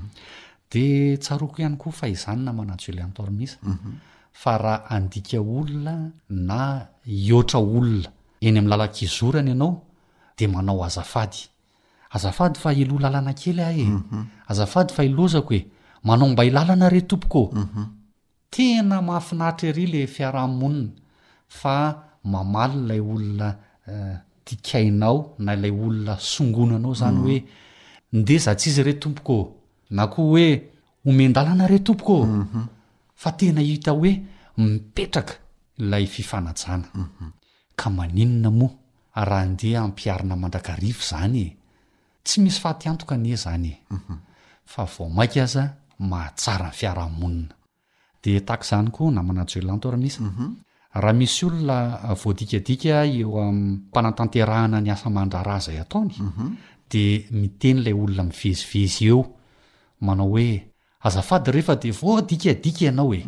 de 0.72 0.84
tsaroko 1.18 1.58
ihany 1.62 1.78
koa 1.78 1.92
fahaizanina 1.94 2.54
manatsy 2.54 2.92
ilay 2.92 3.04
antormisa 3.06 3.58
mhm. 3.64 3.92
fa 4.34 4.58
raha 4.58 4.90
andika 4.90 5.40
olona 5.42 6.12
na 6.30 6.88
ihoatra 7.06 7.60
olona 7.60 8.10
eny 8.46 8.58
amin'ny 8.58 8.68
lala-kizorany 8.72 9.50
ianao 9.52 9.74
de 10.38 10.46
manao 10.48 10.84
azafady 10.84 11.48
azafady 12.18 12.60
fa 12.60 12.72
ilo 12.82 12.96
lalana 13.04 13.34
kely 13.40 13.62
ahy 13.70 13.82
e 13.82 13.86
mhm. 14.02 14.22
azafady 14.52 14.92
fa 14.96 15.02
ilozako 15.10 15.52
he 15.56 15.62
manao 16.04 16.30
mba 16.30 16.44
hilàlana 16.46 16.90
re 16.94 17.02
tompoko 17.10 17.42
mhm. 17.62 17.84
tena 18.54 18.98
mahafinahitra 19.08 19.70
ary 19.70 19.86
la 19.94 20.08
fiarahamonina 20.16 20.92
fa 21.60 21.76
mamaly 22.32 22.76
ilay 22.84 23.02
olona 23.14 23.48
eh, 23.92 24.16
tikainao 24.46 25.18
na 25.40 25.52
lay 25.62 25.72
olona 25.72 26.14
songonanao 26.32 26.94
zany 27.00 27.20
hoe 27.26 27.38
mhm. 27.40 27.46
nde 28.20 28.38
zatsy 28.46 28.70
izy 28.70 28.82
ire 28.82 28.94
tompoko 28.94 29.38
na 29.90 30.08
koa 30.08 30.26
hoe 30.30 30.46
omen-dalana 31.08 31.68
re 31.68 31.80
tompoko 31.80 32.16
fa 33.16 33.32
tena 33.32 33.62
hita 33.62 33.92
hoe 33.92 34.12
mipetraka 34.58 35.34
ilay 35.78 36.06
fifanajana 36.06 36.88
ka 37.76 37.90
maninona 37.90 38.50
moa 38.60 39.26
raha 39.30 39.42
andeha 39.46 39.82
ampiarina 39.84 40.36
mandrakarivo 40.36 41.02
zany 41.10 41.38
e. 41.48 41.58
tsy 42.28 42.42
misy 42.44 42.60
faatiantoka 42.64 43.16
anie 43.16 43.36
zany 43.44 43.68
e 43.70 43.74
fa 44.72 44.84
vao 44.94 45.10
maika 45.18 45.42
aza 45.48 45.64
mahatsara 46.12 46.66
ny 46.70 46.76
fiarahamonina 46.80 47.54
dea 48.22 48.42
takzany 48.50 48.90
koa 48.96 49.12
namanatsy 49.16 49.56
hoe 49.60 49.68
lantor 49.70 49.96
misa 50.04 50.22
raha 51.04 51.14
misy 51.20 51.40
olona 51.48 51.78
voadikadika 52.22 52.98
eo 53.20 53.32
ampanatanterahana 53.48 54.78
ny 54.84 54.92
asa 54.94 55.08
mandrara 55.16 55.58
zay 55.66 55.80
ataony 55.84 56.12
de 56.92 57.04
miteny 57.40 57.78
ilay 57.80 57.94
olona 58.02 58.24
mivezivezy 58.30 59.04
eo 59.12 59.22
manao 60.06 60.28
hoe 60.34 60.52
azafady 61.08 61.48
rehefa 61.56 61.76
de 61.82 61.90
voadikadika 62.02 62.82
ianao 62.86 63.12
e 63.20 63.22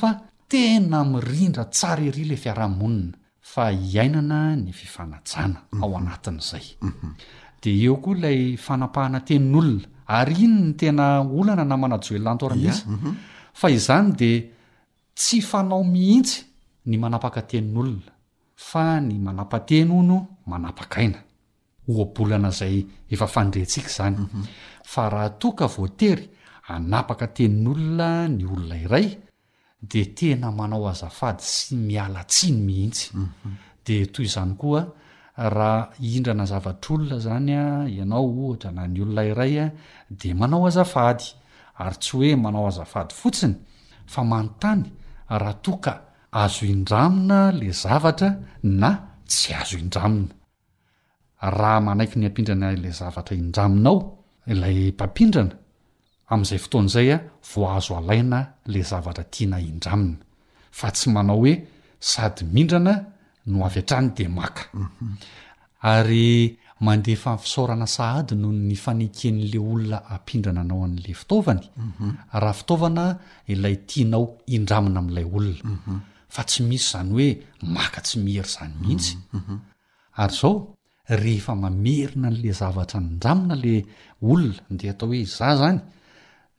tena 0.51 1.01
mirindra 1.13 1.65
tsara 1.75 2.03
erya 2.11 2.27
la 2.31 2.37
fiarahamonina 2.43 3.17
fa 3.53 3.65
hiainana 3.71 4.41
ny 4.65 4.69
fifanajana 4.81 5.59
ao 5.83 5.89
mhm. 5.89 5.97
anatin'izay 6.01 6.65
mhm. 6.89 7.11
de 7.63 7.71
eo 7.85 7.97
koa 8.03 8.15
ilay 8.17 8.39
fanapahana 8.67 9.21
tenin'olona 9.29 9.87
ary 10.19 10.37
iny 10.47 10.55
ny 10.67 10.73
tena 10.81 11.07
olana 11.39 11.65
namanajoellantorm 11.71 12.59
mhm. 12.63 13.15
fa 13.61 13.67
izany 13.77 14.09
de 14.21 14.31
tsy 15.19 15.39
fanao 15.51 15.85
mihitsy 15.93 16.37
ny 16.87 16.97
manapaka 17.03 17.41
tenin'olona 17.51 18.13
fa 18.71 18.85
ny 19.01 19.15
manapateny 19.27 19.91
o 19.99 20.03
no 20.09 20.19
manapaka 20.51 20.99
ina 21.07 21.21
hoabolana 21.89 22.51
zay 22.51 22.87
ef 23.13 23.23
fnrentska 23.35 23.91
zan 23.97 24.15
fa 24.93 25.03
rahatoka 25.13 25.67
voatery 25.77 26.27
anapaka 26.75 27.27
tenin'olona 27.37 28.09
ny 28.35 28.43
olona 28.53 28.77
iray 28.87 29.09
de 29.89 30.05
tena 30.15 30.51
manao 30.53 30.87
azafady 30.93 31.41
sy 31.43 31.75
miala 31.77 32.23
tsiny 32.25 32.59
mihitsy 32.67 33.05
mhm. 33.15 33.53
de 33.87 33.97
toy 34.13 34.25
izany 34.29 34.55
koa 34.61 34.83
raha 35.57 35.91
indrana 36.15 36.45
zavatr' 36.53 36.93
olona 36.95 37.19
zany 37.27 37.53
a 37.63 37.65
ianao 37.97 38.27
ohatra 38.43 38.71
na 38.77 38.83
ny 38.93 38.99
olona 39.05 39.23
iray 39.31 39.55
a 39.65 39.67
de 40.21 40.29
manao 40.41 40.67
azafady 40.71 41.25
ary 41.83 41.97
tsy 42.05 42.11
hoe 42.17 42.31
manao 42.45 42.67
azafady 42.73 43.13
fotsiny 43.19 43.55
fa 44.13 44.21
manontany 44.31 44.83
raha 45.43 45.55
toaka 45.65 45.93
azo 46.41 46.65
indramina 46.75 47.41
la 47.61 47.69
zavatra 47.83 48.29
na 48.81 48.91
tsy 49.31 49.49
azo 49.61 49.77
in-dramina 49.83 50.35
raha 51.59 51.81
manaiky 51.87 52.17
ny 52.19 52.25
ampindrana 52.29 52.69
la 52.85 52.91
zavatra 53.01 53.35
indraminao 53.43 53.99
ilay 54.53 54.79
mpampindrana 54.95 55.55
amin'izay 56.33 56.59
fotoan'izay 56.65 57.09
a 57.15 57.19
vo 57.51 57.61
azo 57.77 57.93
alaina 58.01 58.39
la 58.73 58.81
zavatra 58.91 59.25
tiana 59.35 59.59
in-dramina 59.71 60.19
fa 60.79 60.89
tsy 60.97 61.07
manao 61.15 61.37
hoe 61.43 61.53
sady 62.11 62.43
mindrana 62.55 62.95
no 63.51 63.57
avy 63.67 63.81
antrany 63.83 64.09
de 64.17 64.25
maka 64.39 64.63
ary 65.95 66.29
mandeh 66.87 67.19
fa 67.23 67.33
fisaorana 67.43 67.87
sahadi 67.97 68.35
noo 68.43 68.53
ny 68.69 68.75
faneken'la 68.85 69.59
olona 69.71 69.99
ampindrana 70.15 70.61
anao 70.65 70.81
an'la 70.89 71.13
fitaovany 71.21 71.63
raha 72.43 72.55
fitaovana 72.61 73.05
ilay 73.53 73.77
tianao 73.89 74.25
indramina 74.57 74.99
amin'ilay 75.01 75.27
olona 75.37 75.97
fa 76.35 76.43
tsy 76.49 76.61
misy 76.69 76.85
izany 76.89 77.11
hoe 77.17 77.29
maka 77.77 77.99
tsy 78.07 78.17
mihery 78.25 78.49
izany 78.51 78.73
mihitsy 78.83 79.13
ary 80.23 80.35
zao 80.41 80.53
rehefa 81.23 81.53
mamerina 81.63 82.29
n'la 82.33 82.53
zavatra 82.61 82.99
ny 83.05 83.09
ndramina 83.17 83.55
la 83.65 83.73
olona 84.33 84.65
dea 84.79 84.93
atao 84.95 85.09
hoe 85.11 85.23
za 85.37 85.49
zany 85.61 85.81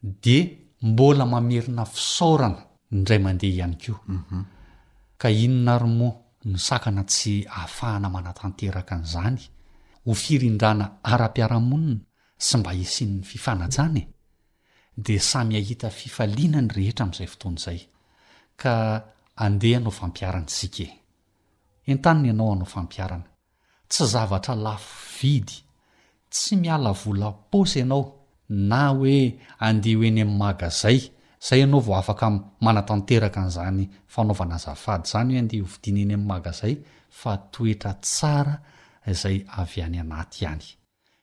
di 0.01 0.57
mbola 0.81 1.25
mamerina 1.25 1.85
fisaorana 1.85 2.65
indray 2.91 3.19
mandeha 3.25 3.53
ihany 3.53 3.75
koa 3.77 4.01
mhm. 4.07 4.43
ka 5.17 5.29
inona 5.29 5.77
romoa 5.77 6.15
no 6.45 6.57
sakana 6.57 7.03
tsy 7.05 7.45
ahafahana 7.47 8.09
manatanteraka 8.09 8.95
an'izany 8.97 9.39
ho 10.05 10.13
firindrana 10.23 10.85
ara-piaramonina 11.03 12.01
sy 12.45 12.57
mba 12.57 12.71
hisinn'ny 12.73 13.21
fifanajanae 13.23 14.03
dea 14.97 15.19
samy 15.21 15.55
ahita 15.61 15.89
fifalinany 15.93 16.67
rehetra 16.75 17.03
amin'izay 17.05 17.29
fotoan' 17.33 17.57
izay 17.61 17.79
ka 18.61 18.73
andeha 19.45 19.77
anao 19.79 19.91
fampiarana 19.93 20.49
sika 20.49 20.83
e 20.89 20.95
entanina 21.91 22.27
ianao 22.33 22.51
anao 22.53 22.65
fampiarana 22.73 23.27
tsy 23.89 24.03
zavatra 24.09 24.55
laf 24.57 24.81
vidy 25.21 25.55
tsy 26.33 26.55
miala 26.57 26.91
volapaosa 26.91 27.77
ianao 27.79 28.20
na 28.51 28.87
hoe 28.91 29.39
ande 29.59 29.95
ho 29.95 30.03
eny 30.03 30.21
ami'ny 30.21 30.37
magazay 30.37 30.99
zay 31.39 31.59
ianao 31.61 31.79
vao 31.79 31.95
afaka 31.99 32.27
manatanteraka 32.61 33.39
an'izany 33.41 33.89
fanaovana 34.07 34.57
zafady 34.57 35.07
zany 35.11 35.31
hoe 35.33 35.39
andeh 35.39 35.61
hovidin 35.61 35.97
eny 36.01 36.13
ami'ny 36.13 36.27
magazay 36.27 36.75
fa 37.09 37.37
toetra 37.51 37.93
tsara 37.93 38.55
izay 39.11 39.37
avy 39.61 39.81
any 39.81 39.99
anaty 39.99 40.43
ihany 40.43 40.65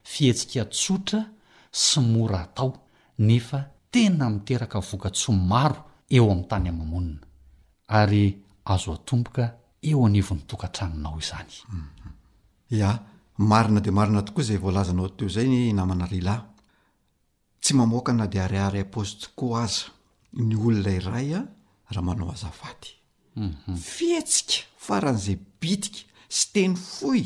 fihetsika 0.03 0.65
tsotra 0.73 1.25
symora 1.71 2.41
atao 2.41 2.73
nefa 3.19 3.61
tena 3.91 4.31
miteraka 4.31 4.79
voka 4.81 5.11
tsomaro 5.11 5.81
eo 6.11 6.25
amin'ny 6.25 6.49
tany 6.51 6.69
amamonina 6.71 7.21
ary 7.89 8.39
azo 8.65 8.93
atomboka 8.95 9.45
eo 9.89 10.07
anevo 10.07 10.35
nytokatranonao 10.35 11.17
izany 11.23 11.55
mhm. 11.69 12.83
a 12.89 13.01
marina 13.51 13.81
de 13.81 13.91
marina 13.91 14.23
tokoa 14.23 14.43
izay 14.45 14.57
volazanao 14.57 15.09
teo 15.17 15.29
zay 15.29 15.73
namanarla 15.73 16.35
tsy 17.61 17.75
mamokana 17.75 18.27
de 18.27 18.41
ariary 18.41 18.79
aposty 18.81 19.27
ko 19.35 19.57
aza 19.57 19.89
ny 20.33 20.57
olona 20.57 20.91
iray 20.91 21.35
a 21.35 21.41
raha 21.93 22.03
manao 22.07 22.31
azavady 22.33 22.89
mhm. 23.37 23.77
fietsika 23.97 24.67
fa 24.85 24.95
rahan'izay 25.03 25.39
bidika 25.61 26.03
sy 26.37 26.45
teny 26.53 26.75
foy 26.77 27.23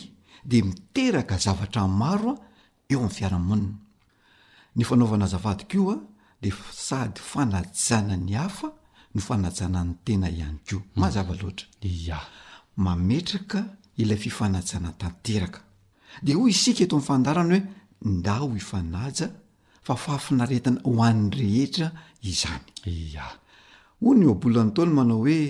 de 0.51 0.59
miteraka 0.63 1.37
zavatra 1.45 1.83
nmaroa 1.87 2.35
eo 2.93 3.01
am'fiaramonina 3.07 3.77
ny 4.77 4.83
fanaovana 4.89 5.25
azavadikio 5.29 5.91
a 5.91 5.97
de 6.43 6.51
sady 6.89 7.21
fanajana 7.33 8.17
ny 8.27 8.33
hafa 8.35 8.69
no 9.15 9.21
fanajanany 9.29 9.93
tena 10.05 10.29
ihany 10.29 10.59
ko 10.69 10.77
mhm. 10.77 11.01
mazavaloatra 11.01 12.19
mametraka 12.85 13.59
ilay 13.97 14.19
fifanajanan 14.25 14.95
tanteraka 15.03 15.61
de 16.25 16.33
hoy 16.35 16.51
isika 16.55 16.83
eto 16.85 16.95
ai'n 16.97 17.05
fandarana 17.11 17.51
hoe 17.55 17.61
nda 18.13 18.35
ho 18.41 18.47
ifanaja 18.63 19.27
fafahafinaretina 19.87 20.81
hoan'nyrehetra 20.85 21.89
izany 22.31 22.67
a 23.19 23.27
o 24.07 24.15
no 24.19 24.23
eoabolanytaolo 24.31 24.93
manao 24.99 25.19
oe 25.25 25.41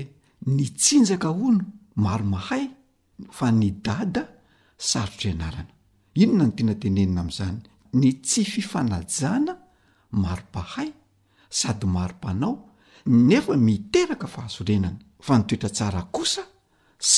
ni 0.55 0.65
tsinjaka 0.81 1.29
ono 1.47 1.65
maro 2.05 2.25
mahay 2.35 2.65
fa 3.39 3.47
ny 3.61 3.69
dada 3.87 4.23
sarotra 4.89 5.29
ianarana 5.33 5.73
ino 6.23 6.33
na 6.39 6.45
ny 6.47 6.53
tinatenenina 6.57 7.21
am'zany 7.25 7.59
ny 8.01 8.09
tsy 8.27 8.43
fifanajana 8.53 9.53
maro-pahay 10.23 10.89
sady 11.59 11.87
maro-panao 11.97 12.53
nefa 13.29 13.53
miteraka 13.67 14.27
fahazorenana 14.35 14.99
fa 15.27 15.33
ny 15.39 15.43
toetra 15.49 15.69
tsara 15.77 16.03
kosa 16.15 16.43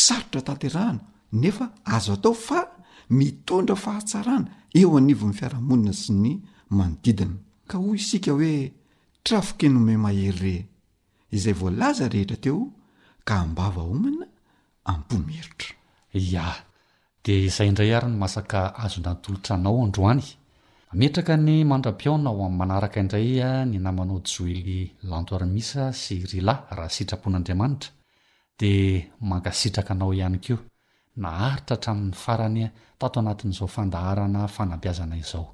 sarotra 0.04 0.40
taterano 0.48 1.00
nefa 1.42 1.64
azo 1.94 2.12
atao 2.16 2.34
fa 2.46 2.58
mitondra 3.18 3.76
fahatsarana 3.84 4.46
eo 4.78 4.90
anivo 5.00 5.26
ny 5.30 5.34
fiarahamonina 5.38 5.92
sy 6.02 6.12
ny 6.24 6.30
manodidina 6.74 7.34
ka 7.70 7.76
hoy 7.82 7.96
isika 8.02 8.30
hoe 8.36 8.52
trafoke 9.24 9.66
nome 9.68 9.94
mahery 10.04 10.30
re 10.42 10.56
izay 11.36 11.54
voalaza 11.60 12.06
rehetra 12.12 12.36
teo 12.44 12.60
ka 13.28 13.34
ambavaomana 13.44 14.26
ampomeritro 14.90 15.70
ia 16.22 16.44
dia 17.22 17.38
izay 17.48 17.68
indray 17.70 17.94
ary 17.96 18.08
no 18.10 18.18
masaka 18.24 18.60
azonantolotra 18.84 19.54
anao 19.56 19.78
androany 19.86 20.24
metraka 21.00 21.34
ny 21.46 21.56
mandra-piaona 21.70 22.28
ho 22.30 22.38
amin'ny 22.40 22.58
manaraka 22.58 23.00
indraya 23.02 23.48
ah, 23.48 23.64
ny 23.70 23.76
namanao 23.84 24.18
joely 24.32 24.82
lantoarmisa 25.10 25.82
sy 26.02 26.18
rila 26.32 26.54
raha 26.76 26.90
sitrapon'andriamanitra 26.96 27.90
dia 28.60 29.02
mankasitraka 29.30 29.90
anao 29.94 30.12
ihany 30.14 30.38
keoa 30.44 30.66
naharitra 31.22 31.74
htramin'ny 31.76 32.14
farany 32.24 32.60
ah, 32.66 32.70
tato 33.00 33.16
anatin'izao 33.20 33.68
fandaharana 33.74 34.40
fanampiazana 34.56 35.16
izao 35.24 35.53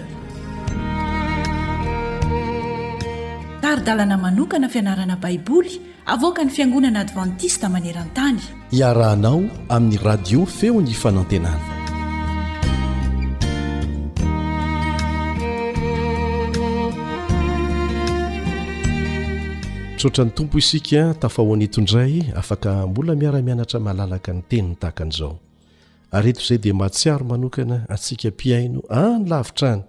arydalana 3.71 4.17
manokana 4.17 4.67
fianarana 4.69 5.15
baiboly 5.23 5.73
avoka 6.15 6.43
ny 6.43 6.51
fiangonana 6.55 6.99
advantista 7.05 7.65
maneran-tany 7.75 8.39
iarahanao 8.79 9.39
amin'ny 9.75 9.97
radio 10.07 10.39
feony 10.57 10.91
fanantenana 10.91 11.61
tsotra 19.97 20.23
ny 20.27 20.31
tompo 20.37 20.55
isika 20.63 21.01
tafahoanetoindray 21.21 22.13
afaka 22.41 22.71
mbola 22.89 23.13
miara-mianatra 23.21 23.77
malalaka 23.87 24.31
ny 24.37 24.41
tenyny 24.49 24.73
tahakan'izao 24.81 25.33
ary 26.15 26.29
eto 26.31 26.41
izay 26.43 26.59
dia 26.63 26.73
mahatsiaro 26.79 27.23
manokana 27.33 27.77
atsika 27.93 28.27
mpiaino 28.35 28.79
any 29.05 29.23
lavitrany 29.31 29.81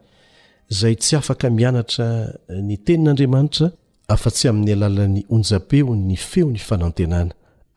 zay 0.73 0.97
tsy 0.97 1.17
afaka 1.17 1.47
mianatra 1.51 2.07
eh, 2.49 2.63
ny 2.67 2.77
tenin'andriamanitra 2.87 3.67
afa-tsy 4.15 4.47
amin'ny 4.51 4.73
alalan'ny 4.79 5.23
onjapeo 5.37 5.93
ny 6.07 6.17
feo 6.29 6.47
ny 6.55 6.59
fanantenana 6.69 7.33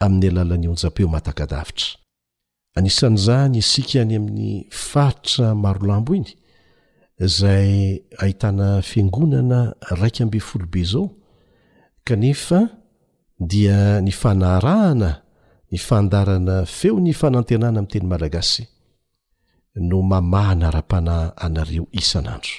amin'ny 0.05 0.27
alalan'ny 0.33 0.67
onja-peo 0.73 1.07
matakadavitra 1.15 1.89
anisan'izany 2.79 3.53
isikany 3.63 4.11
amin'ny 4.19 4.49
faritra 4.89 5.47
marolambo 5.63 6.11
iny 6.19 6.31
izay 7.25 7.71
ahitana 8.23 8.67
fiangonana 8.89 9.59
raika 9.99 10.21
ambe 10.23 10.39
folobe 10.49 10.79
izao 10.85 11.05
kanefa 12.07 12.59
dia 13.51 13.79
ny 14.05 14.11
fanarahana 14.21 15.11
ny 15.71 15.77
fandarana 15.87 16.55
feony 16.77 17.11
fanantenana 17.21 17.77
amin'ny 17.83 17.91
teny 17.93 18.07
malagasy 18.13 18.63
no 19.89 19.97
mamahana 20.11 20.67
ra-pana 20.75 21.15
anareo 21.45 21.85
isanandro 22.01 22.55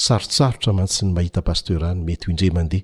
tsarotsarotra 0.00 0.72
mantsy 0.72 1.04
ny 1.06 1.12
mahitapasterany 1.12 2.00
metyhondremande 2.06 2.78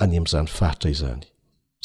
any 0.02 0.14
am'zany 0.20 0.46
faritra 0.58 0.88
izany 0.96 1.24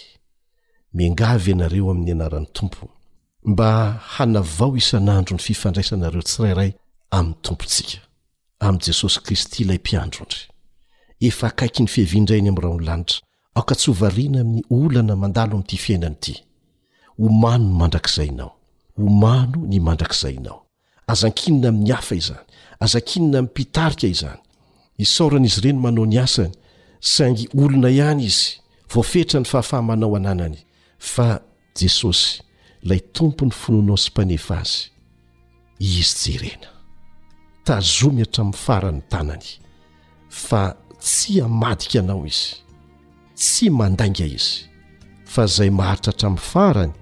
miangavy 0.93 1.51
ianareo 1.51 1.91
amin'ny 1.91 2.11
anaran'ny 2.11 2.47
tompo 2.55 2.89
mba 3.45 3.69
hanavao 4.15 4.77
isan'andro 4.81 5.33
ny 5.37 5.41
fifandraisanareo 5.47 6.21
tsirairay 6.27 6.71
amin'ny 7.17 7.37
tompontsika 7.45 7.99
amin'i 8.65 8.83
jesosy 8.87 9.19
kristy 9.25 9.57
ilay 9.63 9.77
mpiandrondry 9.77 10.41
efa 11.27 11.47
akaiky 11.47 11.81
ny 11.85 11.89
fihevindrainy 11.93 12.49
ami'ra 12.49 12.67
onolanitra 12.73 13.19
aoka 13.57 13.73
tsy 13.77 13.87
hovariana 13.91 14.39
amin'ny 14.41 14.61
olana 14.79 15.13
mandalo 15.21 15.53
amin'ity 15.55 15.77
fiaina 15.85 16.07
an'ity 16.09 16.33
homano 17.21 17.65
ny 17.69 17.73
mandrakzainao 17.81 18.51
homano 18.97 19.59
ny 19.69 19.77
mandrakzainao 19.87 20.57
azan-kinina 21.11 21.67
amin'ny 21.71 21.91
hafa 21.95 22.13
izany 22.21 22.45
azan-kinina 22.85 23.35
am'ny 23.39 23.49
mpitarika 23.49 24.07
izany 24.13 24.39
isaoran'izy 25.03 25.59
ireny 25.61 25.79
manao 25.85 26.05
ny 26.11 26.17
asany 26.25 26.53
saingy 26.99 27.47
olona 27.57 27.89
ihany 27.89 28.21
izy 28.25 28.59
voafetra 28.95 29.39
ny 29.39 29.43
fahafahamanao 29.45 30.15
ananany 30.15 30.57
fa 30.99 31.41
jesosy 31.79 32.41
ilay 32.83 32.99
tompony 32.99 33.51
fonoanao 33.51 33.97
sy 33.97 34.11
mpanefa 34.11 34.55
azy 34.61 34.79
izy 35.79 36.31
jerena 36.31 36.67
tazomihatra 37.65 38.41
amin'ny 38.41 38.59
farany 38.65 39.01
tanany 39.11 39.45
fa 40.29 40.75
tsy 40.99 41.41
hamadika 41.41 41.99
anao 41.99 42.25
izy 42.27 42.49
tsy 43.35 43.65
mandainga 43.69 44.25
izy 44.25 44.55
fa 45.25 45.45
zay 45.45 45.69
maharitra 45.69 46.11
htra 46.13 46.27
amin'ny 46.27 46.47
farany 46.53 46.93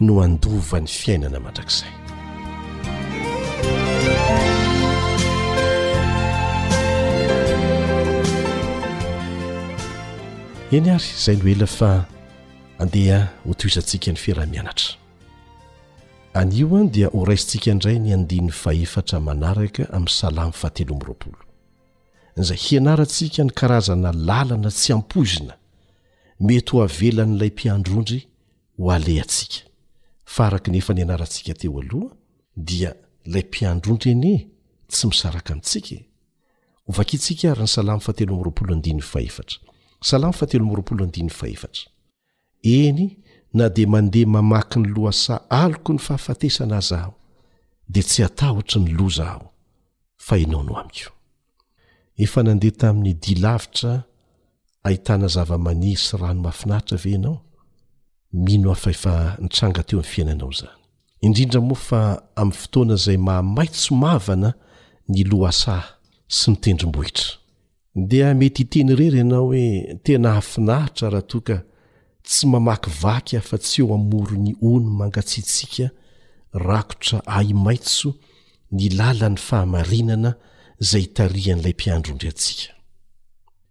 no 0.00 0.20
andova 0.22 0.78
ny 0.80 0.86
fiainana 0.98 1.40
mandrakzay 1.40 2.07
eny 10.72 10.88
ary 10.92 11.04
izay 11.18 11.36
no 11.36 11.48
ela 11.50 11.66
fa 11.66 12.04
andeha 12.78 13.18
hotoizantsika 13.46 14.10
ny 14.12 14.16
feramianatra 14.20 14.88
anio 16.34 16.76
an 16.76 16.90
dia 16.90 17.08
horaisintsika 17.08 17.70
indray 17.70 17.98
ny 17.98 18.12
andinyy 18.14 18.52
fahefatra 18.62 19.16
manaraka 19.28 19.82
amin'ny 19.96 20.12
salamy 20.22 20.52
fahatelomroapolo 20.60 21.38
nzay 22.40 22.56
hianarantsika 22.64 23.42
ny 23.44 23.50
karazana 23.58 24.10
lalana 24.28 24.70
tsy 24.78 24.92
ampoizina 24.98 25.54
mety 26.46 26.70
ho 26.72 26.78
avelanyilay 26.88 27.50
mpiandrondry 27.54 28.20
ho 28.78 28.92
aleantsika 28.92 29.58
fa 30.34 30.50
raka 30.50 30.70
nefa 30.72 30.94
ny 30.94 31.02
anarantsika 31.02 31.54
teo 31.54 31.80
aloha 31.80 32.14
dia 32.56 32.90
lay 33.24 33.42
mpiandrondry 33.42 34.10
ene 34.10 34.48
tsy 34.90 35.06
misaraka 35.06 35.52
ntsika 35.54 35.94
e. 35.94 35.98
hovakaitsika 36.86 37.44
ary 37.52 37.62
ny 37.64 37.68
salam 37.76 38.00
fahatelroapoloandinfahefatra 38.00 39.56
salamy 40.00 40.32
fa 40.34 40.46
telomoropolo 40.46 41.04
andiny 41.04 41.30
fa 41.30 41.46
efatra 41.48 41.86
eny 42.62 43.04
na 43.58 43.66
de 43.74 43.84
mandeha 43.86 44.30
mamaky 44.34 44.76
ny 44.78 44.88
loasa 44.94 45.34
aloko 45.60 45.90
ny 45.92 45.98
fahafatesana 46.06 46.76
aza 46.80 46.96
aho 47.00 47.14
de 47.92 48.00
tsy 48.08 48.22
atahotry 48.28 48.80
ny 48.82 48.90
loza 48.98 49.24
aho 49.32 49.46
fa 50.24 50.34
anao 50.36 50.62
no 50.68 50.74
amiko 50.80 51.10
efa 52.24 52.40
nandeha 52.46 52.76
tamin'ny 52.80 53.14
dilavitra 53.22 53.92
ahitana 54.86 55.26
zava-mania 55.34 55.98
sy 56.04 56.14
rano 56.20 56.40
mahafinaritra 56.44 56.96
ve 57.02 57.12
anao 57.18 57.36
mino 58.44 58.68
afa 58.76 58.90
efa 58.94 59.12
nitranga 59.42 59.82
teo 59.86 59.98
amin 59.98 60.10
fiainanao 60.12 60.52
zany 60.58 60.74
indrindra 61.24 61.60
moa 61.68 61.76
fa 61.88 62.00
amin'ny 62.40 62.58
fotoana 62.60 62.94
zay 63.04 63.16
mahamaytsomavana 63.26 64.50
ny 65.12 65.20
loasa 65.30 65.74
sy 66.36 66.46
nitendrombohitra 66.50 67.26
dia 68.06 68.30
mety 68.36 68.62
iteny 68.66 68.90
irery 68.94 69.18
ianao 69.22 69.46
hoe 69.48 69.98
tena 70.04 70.28
hafinahitra 70.36 71.08
raha 71.12 71.22
toa 71.30 71.42
ka 71.48 71.56
tsy 72.28 72.44
mamakyvaky 72.52 73.34
a 73.36 73.40
fa 73.48 73.56
tsy 73.64 73.78
eo 73.82 73.88
amoro 73.98 74.36
ny 74.44 74.52
ono 74.70 74.88
mangatsiatsika 75.00 75.86
rakotra 76.68 77.18
ai 77.36 77.50
maitso 77.66 78.08
ny 78.76 78.84
lalan'ny 78.98 79.38
fahamarinana 79.46 80.30
izay 80.82 81.02
itariha 81.08 81.54
n'ilay 81.56 81.74
mpiandrondry 81.78 82.28
atsika 82.34 82.70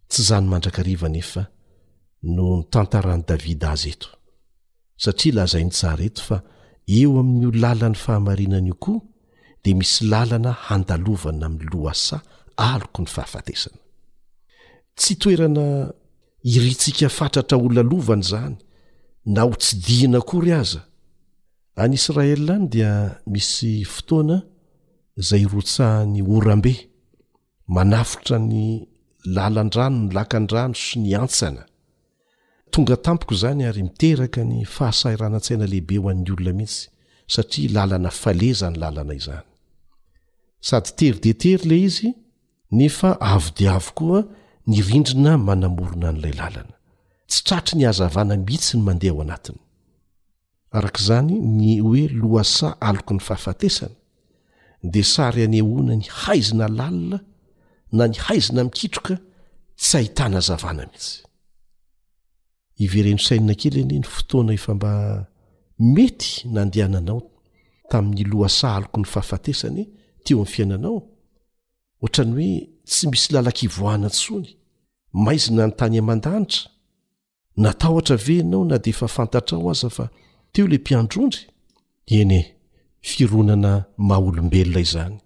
tsy 0.09 0.19
izany 0.23 0.45
mandrakarivanefa 0.51 1.41
noo 2.35 2.53
ny 2.59 2.63
tantarany 2.73 3.23
davida 3.29 3.67
azy 3.75 3.89
eto 3.95 4.09
satria 5.03 5.33
lazainy 5.37 5.71
tsara 5.77 6.03
eto 6.09 6.21
fa 6.29 6.37
eo 6.99 7.11
amin'ny 7.21 7.45
o 7.49 7.51
làlan'ny 7.63 7.97
fahamarinanaio 8.03 8.75
koa 8.83 8.99
dia 9.61 9.75
misy 9.79 9.99
lalana 10.11 10.51
handalovana 10.67 11.43
amin'ny 11.49 11.67
loasay 11.71 12.21
aloko 12.67 12.97
ny 13.03 13.09
fahafatesana 13.15 13.79
tsy 14.97 15.15
toerana 15.21 15.65
iritsika 16.55 17.07
fatratra 17.17 17.57
olonalovany 17.65 18.23
zany 18.31 18.55
na 19.33 19.41
ho 19.45 19.53
tsy 19.61 19.73
dihana 19.85 20.19
kory 20.29 20.51
aza 20.61 20.81
any 21.83 21.95
israelany 21.99 22.65
dia 22.73 22.91
misy 23.33 23.71
fotoana 23.95 24.37
zay 25.27 25.43
rotsahany 25.53 26.19
orambe 26.35 26.73
manafitra 27.75 28.37
ny 28.49 28.59
lalandrano 29.35 29.97
nlakandrano 30.07 30.75
sy 30.83 30.95
ny 31.03 31.11
antsana 31.23 31.63
tonga 32.71 32.95
tampoko 33.05 33.33
zany 33.41 33.61
ary 33.69 33.81
miteraka 33.89 34.41
ny 34.49 34.57
fahasahiranan-tsaina 34.75 35.65
lehibe 35.71 35.95
ho 36.01 36.05
an'ny 36.11 36.29
olona 36.35 36.53
mihitsy 36.59 36.83
satria 37.33 37.67
lalana 37.75 38.11
falezany 38.21 38.75
lalana 38.83 39.13
izny 39.19 39.41
sady 40.67 40.89
teridetery 40.97 41.63
le 41.69 41.77
izy 41.87 42.09
nefa 42.77 43.09
avodi 43.31 43.65
avo 43.77 43.91
koa 43.99 44.19
ny 44.71 44.79
rindrina 44.89 45.33
manamorona 45.47 46.07
an'ilay 46.11 46.33
lalana 46.39 46.75
tsy 47.31 47.41
tratry 47.47 47.77
ny 47.79 47.85
hazavana 47.89 48.35
mhihitsy 48.41 48.75
ny 48.77 48.83
mandeha 48.87 49.13
ao 49.15 49.21
anatiny 49.25 49.59
arak'zany 50.79 51.37
ny 51.59 51.69
hoe 51.85 52.03
loasa 52.21 52.69
aloko 52.89 53.13
ny 53.17 53.21
fahafatesana 53.27 53.95
de 54.93 55.01
sary 55.13 55.41
any 55.47 55.61
hoina 55.67 55.95
ny 56.01 56.05
haizina 56.23 56.67
lalina 56.79 57.19
na 57.97 58.05
ny 58.11 58.17
haizina 58.27 58.61
mikitroka 58.67 59.15
tsy 59.81 59.93
ahitana 60.01 60.37
azavana 60.43 60.83
mihitsy 60.87 61.13
eeny 62.83 63.15
isaina 63.21 63.53
kely 63.61 63.81
ny 63.89 63.95
n 64.03 64.05
fotoana 64.13 64.51
efamba 64.59 64.89
mety 65.95 66.29
nandehananao 66.55 67.19
tamin'ny 67.89 68.23
loasa 68.31 68.65
aloko 68.75 68.97
ny 69.01 69.07
fahafatesany 69.13 69.83
teo 70.27 70.39
amy 70.43 70.51
fiainanao 70.53 70.97
otrany 72.05 72.33
hoe 72.35 72.49
tsy 72.91 73.03
misy 73.11 73.27
lala-kivoahna 73.33 74.09
tsony 74.17 74.51
maizina 75.13 75.65
ny 75.67 75.73
tany 75.75 75.97
aman-danitra 76.01 76.67
nataotra 77.57 78.15
ve 78.17 78.39
anao 78.41 78.65
na 78.65 78.77
de 78.77 78.89
efa 78.89 79.07
fantatrao 79.07 79.69
aza 79.71 79.89
fa 79.89 80.09
teo 80.51 80.67
la 80.67 80.75
mpiandrondry 80.77 81.41
eny 82.05 82.33
e, 82.33 82.41
fironana 83.01 83.85
maha 83.97 84.21
olombelona 84.21 84.79
izany 84.79 85.17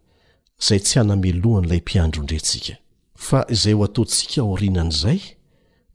zay 0.68 0.80
tsy 0.80 1.00
anamelohanyilay 1.00 1.80
mpiandrondry 1.82 2.38
atsika 2.38 2.76
fa 3.16 3.40
izay 3.54 3.74
ho 3.74 3.84
ataontsika 3.86 4.42
aorinan'izay 4.42 5.22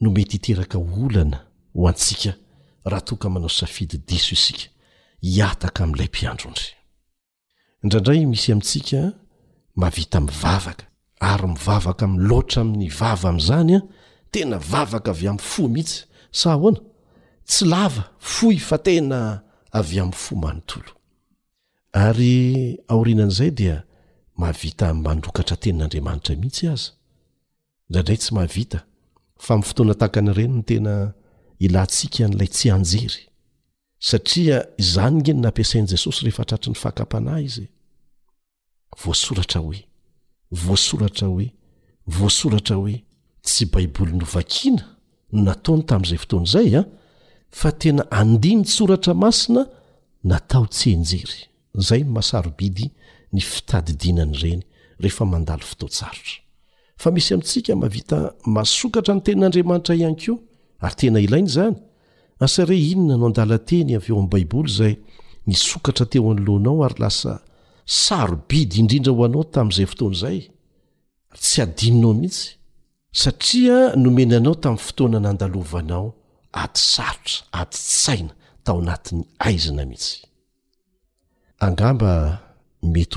no 0.01 0.09
mety 0.11 0.33
hiteraka 0.37 0.79
olana 0.79 1.39
ho 1.75 1.89
antsika 1.89 2.33
raha 2.85 3.05
toka 3.09 3.29
manao 3.31 3.49
safidy 3.61 3.97
diso 4.09 4.31
isika 4.37 4.65
hiataka 5.21 5.81
am'ilay 5.85 6.09
mpiandrondry 6.11 6.67
indraindray 7.83 8.27
misy 8.27 8.51
amintsika 8.53 8.99
mavita 9.81 10.21
mivavaka 10.21 10.85
ary 11.21 11.49
mivavaka 11.49 12.05
amin'n 12.07 12.29
loatra 12.29 12.61
amin'ny 12.63 12.91
vava 12.99 13.29
am'zany 13.31 13.75
a 13.77 13.81
tena 14.33 14.59
vavaka 14.59 15.11
avy 15.15 15.29
am'y 15.29 15.41
fo 15.53 15.67
mihitsy 15.73 16.05
sa 16.41 16.55
hoana 16.61 16.81
tsy 17.49 17.65
lava 17.73 18.05
foy 18.19 18.59
fa 18.59 18.77
tena 18.87 19.21
avy 19.79 20.01
am'y 20.01 20.17
fo 20.23 20.33
manontolo 20.45 20.91
ary 22.07 22.77
aorinan'izay 22.93 23.51
dia 23.59 23.77
mahavita 24.39 24.87
mandrokatra 25.05 25.57
tenin'andriamanitra 25.63 26.35
mihitsy 26.41 26.67
aza 26.75 26.91
drandray 27.91 28.19
tsy 28.21 28.31
mahavita 28.37 28.79
fa 29.45 29.53
mi 29.57 29.65
fotoana 29.69 29.95
takanyireny 30.03 30.53
ny 30.59 30.63
tena 30.69 30.95
ilantsika 31.65 32.25
n'lay 32.29 32.51
tsy 32.55 32.67
anjery 32.77 33.23
satria 34.09 34.59
izany 34.83 35.17
nge 35.23 35.33
ny 35.35 35.41
nampiasain' 35.43 35.89
jesosy 35.93 36.21
rehefa 36.29 36.43
atratra 36.45 36.69
ny 36.73 36.77
fakampanah 36.85 37.37
izy 37.49 37.67
voasoratra 39.01 39.61
hoe 39.65 39.81
voasoratra 40.51 41.27
hoe 41.27 41.53
voasoratra 42.07 42.77
hoe 42.77 43.05
tsy 43.43 43.67
baiboly 43.71 44.13
novakina 44.13 44.85
nataony 45.31 45.83
tamin'izay 45.89 46.19
fotoan'zay 46.19 46.71
a 46.77 46.79
ah, 46.81 46.87
fa 47.51 47.71
tena 47.73 48.05
andiny 48.11 48.63
tsoratra 48.65 49.15
masina 49.15 49.65
natao 50.25 50.67
tsy 50.67 50.91
enjery 50.97 51.41
zay 51.75 52.03
masarobidy 52.05 52.87
ny 53.33 53.41
fitadidinany 53.41 54.35
reny 54.43 54.63
rehefa 55.01 55.25
mandal 55.25 55.61
fototsarotra 55.61 56.41
fa 56.97 57.09
misy 57.11 57.33
amintsika 57.35 57.77
mahavita 57.77 58.17
masokatra 58.57 59.15
ny 59.15 59.21
tenin'andriamanitra 59.23 59.95
ihany 59.95 60.17
ko 60.25 60.33
ary 60.81 60.97
tena 60.97 61.21
ilainy 61.21 61.49
zany 61.49 61.77
asare 62.41 62.79
inona 62.79 63.17
no 63.17 63.27
andalateny 63.27 63.95
aveo 63.97 64.17
ami'y 64.19 64.29
baiboly 64.33 64.71
zay 64.79 64.95
misokatra 65.47 66.07
teo 66.07 66.31
anyloanao 66.31 66.85
ary 66.85 66.99
lasa 66.99 67.33
sarobidy 67.87 68.81
indrindra 68.83 69.13
ho 69.15 69.25
anao 69.25 69.45
tamin'izay 69.45 69.87
fotoana 69.87 70.15
izay 70.17 70.41
tsy 71.41 71.61
adinonao 71.63 72.13
mihitsy 72.21 72.49
satria 73.13 73.77
nomen 73.97 74.33
anao 74.39 74.55
tamin'ny 74.63 74.85
fotoana 74.87 75.19
nandalovanao 75.27 76.07
adi 76.63 76.81
sarotra 76.95 77.37
adi 77.61 77.77
saina 78.01 78.33
tao 78.65 78.79
anatin'ny 78.83 79.23
aizinamihitsyety 79.39 80.27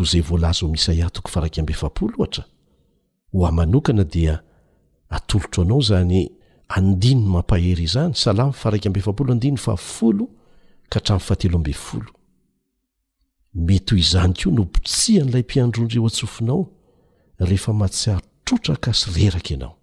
hozay 0.02 0.22
volazmisayatoko 0.30 1.30
aabodi 1.34 2.44
atootr 5.16 5.60
anao 5.64 5.82
zany 5.90 6.22
andinony 6.76 7.28
mampahery 7.34 7.88
zany 7.88 8.14
salam 8.16 8.52
farakboodinafolo 8.54 10.26
ka 10.90 11.00
htany 11.00 11.20
fatelo 11.20 11.58
mbe 11.60 11.74
folo 11.74 12.12
mety 13.56 13.96
ho 13.96 14.00
izany 14.00 14.34
ko 14.38 14.50
no 14.54 14.64
potsia 14.70 15.26
n'ilay 15.26 15.44
mpiandrondry 15.48 15.98
eo 15.98 16.06
antsofinao 16.10 16.62
ehefa 17.44 17.72
ahtsiatroaka 17.86 18.92
sea 18.94 19.32
aogaa 19.34 19.76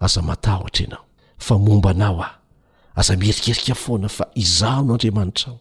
aao 0.00 0.66
a 1.38 1.54
omba 1.72 1.92
nao 1.94 2.22
ao 2.22 2.30
aza 2.94 3.16
mierikerika 3.16 3.74
foana 3.74 4.08
fa 4.08 4.24
izao 4.34 4.82
no 4.84 4.94
andriamanitra 4.94 5.48
ao 5.52 5.60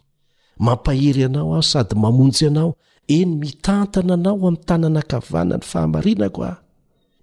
mampahery 0.59 1.23
anao 1.23 1.53
aho 1.53 1.61
sady 1.61 1.95
mamonjy 1.95 2.47
anao 2.47 2.75
eny 3.07 3.35
mitantana 3.35 4.13
anao 4.13 4.35
amin'ny 4.35 4.57
tanynakavana 4.67 5.55
ny 5.57 5.63
fahamarinako 5.63 6.43
aho 6.43 6.61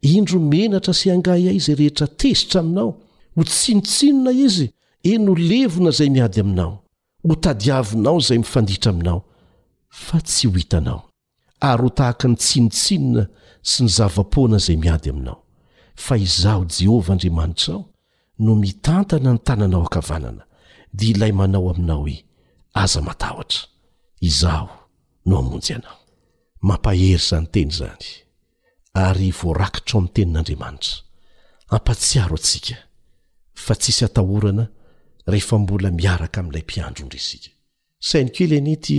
indro 0.01 0.41
menatra 0.41 0.95
sy 0.95 1.11
angay 1.11 1.49
a 1.49 1.53
izy 1.53 1.75
rehetra 1.75 2.07
tezitra 2.07 2.61
aminao 2.61 2.91
ho 3.37 3.45
tsinotsinona 3.45 4.33
izy 4.47 4.69
enolevona 5.03 5.89
izay 5.91 6.11
miady 6.11 6.41
aminao 6.41 6.79
ho 7.29 7.35
tadiavinao 7.35 8.19
izay 8.19 8.39
mifanditra 8.39 8.91
aminao 8.93 9.21
fa 9.89 10.19
tsy 10.21 10.47
ho 10.49 10.57
hitanao 10.59 11.03
ary 11.71 11.83
ho 11.83 11.91
tahaka 11.99 12.29
ny 12.29 12.37
tsinotsinona 12.43 13.23
sy 13.71 13.83
ny 13.83 13.91
zava-poana 13.97 14.57
izay 14.63 14.77
miady 14.77 15.09
aminao 15.11 15.41
fa 16.05 16.15
izaho 16.17 16.65
jehovah 16.77 17.11
andriamanitra 17.15 17.73
ao 17.75 17.83
no 18.45 18.53
mitantana 18.63 19.31
ny 19.33 19.41
tananao 19.47 19.83
ankavanana 19.85 20.45
dia 20.99 21.11
ilay 21.11 21.33
manao 21.41 21.71
aminao 21.73 22.09
e 22.09 22.17
aza 22.83 23.01
matahotra 23.07 23.61
izaho 24.29 24.69
no 25.27 25.37
hamonjy 25.39 25.73
anao 25.79 25.99
mampahery 26.67 27.13
izany 27.19 27.47
teny 27.53 27.71
izany 27.75 28.07
ary 29.05 29.29
voarakitro 29.39 29.95
ao 29.95 29.99
ami'ny 30.01 30.13
tenin'andriamanitra 30.15 30.95
ampatsiaro 31.75 32.37
antsika 32.39 32.77
fa 33.65 33.75
tsisy 33.81 34.05
atahorana 34.05 34.65
rehefa 35.31 35.59
mbola 35.59 35.91
miaraka 35.91 36.41
ami'ilay 36.41 36.63
mpiandroondry 36.63 37.19
isika 37.21 37.51
sainy 38.09 38.31
kely 38.35 38.61
ny 38.63 38.75
ty 38.85 38.99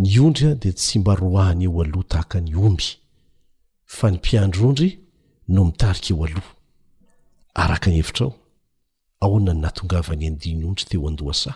ny 0.00 0.12
ondry 0.26 0.46
a 0.50 0.54
di 0.62 0.70
tsy 0.74 0.98
mba 1.00 1.12
roahany 1.20 1.62
eo 1.66 1.82
aloha 1.82 2.06
tahaka 2.12 2.38
ny 2.40 2.52
omby 2.66 2.88
fa 3.96 4.06
ny 4.10 4.16
mpiandroondry 4.18 4.90
no 5.54 5.60
mitarika 5.68 6.08
eo 6.12 6.24
aloha 6.26 6.50
araka 7.62 7.86
anevitrao 7.90 8.30
ahoana 9.24 9.52
ny 9.54 9.60
natongavany 9.64 10.24
andinyondry 10.30 10.84
teo 10.90 11.08
andoasay 11.10 11.54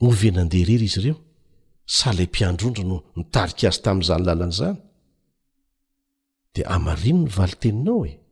novy 0.00 0.26
anandeha 0.30 0.64
rery 0.68 0.86
izy 0.90 0.98
ireo 1.00 1.16
sa 1.96 2.06
lay 2.16 2.26
mpiandroondry 2.32 2.84
no 2.90 2.96
mitariky 3.18 3.64
azy 3.68 3.80
tami'izany 3.84 4.22
lalan'izany 4.26 4.76
di 6.54 6.60
amarino 6.74 7.20
ny 7.24 7.30
vali 7.36 7.56
teninao 7.62 8.00
e 8.10 8.23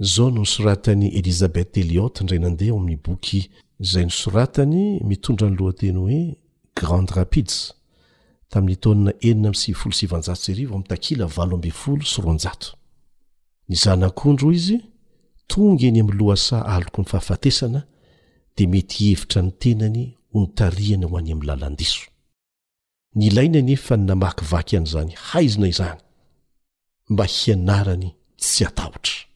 zao 0.00 0.30
no 0.30 0.40
nysoratan'ny 0.42 1.08
elizabeth 1.18 1.76
eliot 1.78 2.20
ndray 2.22 2.38
nandeha 2.38 2.72
o 2.72 2.78
amin'ny 2.78 3.00
boky 3.04 3.50
zay 3.80 4.04
nysoratany 4.04 5.00
mitondra 5.04 5.50
ny 5.50 5.56
lohateny 5.58 5.96
hoe 5.96 6.36
grand 6.76 7.10
rapids 7.10 7.74
tamn'ny 8.50 8.76
tona 8.76 9.12
enina 9.20 9.48
amsivfolosjao 9.48 10.36
r 10.54 10.60
amtaia 10.74 11.24
aooo 11.26 11.98
srj 12.04 12.74
ny 13.68 13.74
zanakondro 13.76 14.52
izy 14.52 14.78
tonga 15.46 15.86
eny 15.86 16.00
am 16.00 16.10
loasa 16.10 16.62
aloko 16.64 17.02
ny 17.02 17.08
fahafatesana 17.08 17.82
de 18.56 18.66
mety 18.66 19.04
hevitra 19.10 19.42
ny 19.42 19.50
tenany 19.58 20.14
honitariana 20.32 21.06
ho 21.06 21.18
any 21.18 21.32
am'nylalandiso 21.32 22.00
nina 23.14 23.60
nefa 23.62 23.94
n 23.96 24.06
namakyvay 24.06 24.62
a'zany 24.62 25.14
haina 25.30 25.66
iy 25.66 25.82
mba 27.10 27.24
hiny 27.26 28.14
tsy 28.38 28.64
atatra 28.64 29.26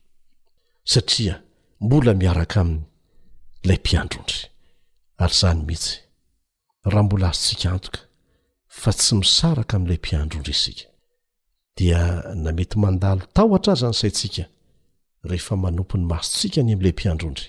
satria 0.85 1.43
mbola 1.81 2.13
miaraka 2.15 2.61
aminy 2.61 2.83
lay 3.67 3.77
mpiandrondry 3.81 4.39
ary 5.23 5.35
zany 5.41 5.63
mihitsy 5.67 5.97
raha 6.91 7.03
mbola 7.07 7.27
azotsika 7.31 7.69
antoka 7.73 8.01
fa 8.81 8.91
tsy 8.99 9.15
misaraka 9.21 9.73
ami'ilay 9.77 9.99
mpiandrondry 10.03 10.53
isika 10.57 10.85
dia 11.77 12.01
na 12.43 12.51
mety 12.57 12.77
mandalo 12.83 13.23
tahotra 13.35 13.73
aza 13.75 13.87
ny 13.91 13.97
saintsika 14.01 14.45
rehefa 15.31 15.55
manompo 15.57 15.95
ny 15.99 16.05
masotsika 16.11 16.59
any 16.61 16.73
ami'ilay 16.73 16.93
mpiandrondry 16.95 17.47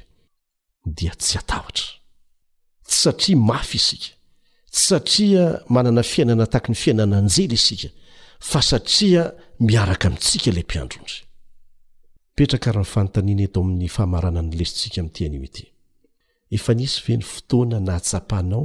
dia 0.98 1.14
tsy 1.22 1.34
atahotra 1.42 1.88
tsy 2.88 2.96
satria 3.02 3.36
mafy 3.50 3.78
isika 3.82 4.12
tsy 4.74 4.82
satria 4.90 5.44
manana 5.74 6.04
fiainana 6.12 6.46
taky 6.54 6.68
ny 6.72 6.76
fiainanaanjela 6.82 7.54
isika 7.60 7.88
fa 8.50 8.60
satria 8.70 9.22
miaraka 9.68 10.06
amintsika 10.08 10.48
ilay 10.50 10.66
mpiandrondry 10.68 11.18
petraka 12.38 12.70
raha 12.78 12.82
ny 12.86 12.92
fanotaniana 12.94 13.44
eto 13.48 13.58
amin'ny 13.64 13.90
fahmarana 13.96 14.42
ny 14.48 14.54
lesintsika 14.60 15.00
mi'ntianoty 15.06 15.64
efa 16.56 16.72
nisy 16.80 16.98
ve 17.06 17.14
ny 17.20 17.24
fotoana 17.32 17.78
nahatsapahnao 17.88 18.64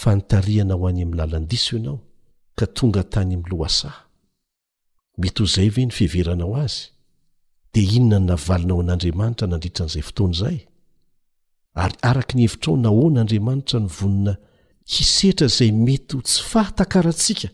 fanotariana 0.00 0.72
ao 0.76 0.84
any 0.90 1.02
ami'ny 1.04 1.14
lalandiso 1.20 1.72
e 1.76 1.80
anao 1.80 1.98
ka 2.58 2.66
tonga 2.76 3.02
tany 3.12 3.32
ami'loasay 3.38 3.94
mety 5.20 5.40
hozay 5.44 5.68
ve 5.74 5.82
ny 5.86 5.92
fiveranao 5.98 6.54
azy 6.64 6.82
dia 7.72 7.90
inona 7.98 8.18
n 8.18 8.24
navalinao 8.30 8.76
an'andriamanitra 8.82 9.46
nandritran'izay 9.52 10.02
fotoan 10.08 10.34
zay 10.40 10.58
ary 11.82 11.96
araka 12.10 12.32
ny 12.36 12.42
hevitrao 12.46 12.74
nahon'andriamanitra 12.84 13.78
ny 13.84 13.88
vonina 13.98 14.34
kisetra 14.92 15.46
zay 15.56 15.70
metyho 15.86 16.18
tsy 16.26 16.38
fahtakarahatsika 16.52 17.48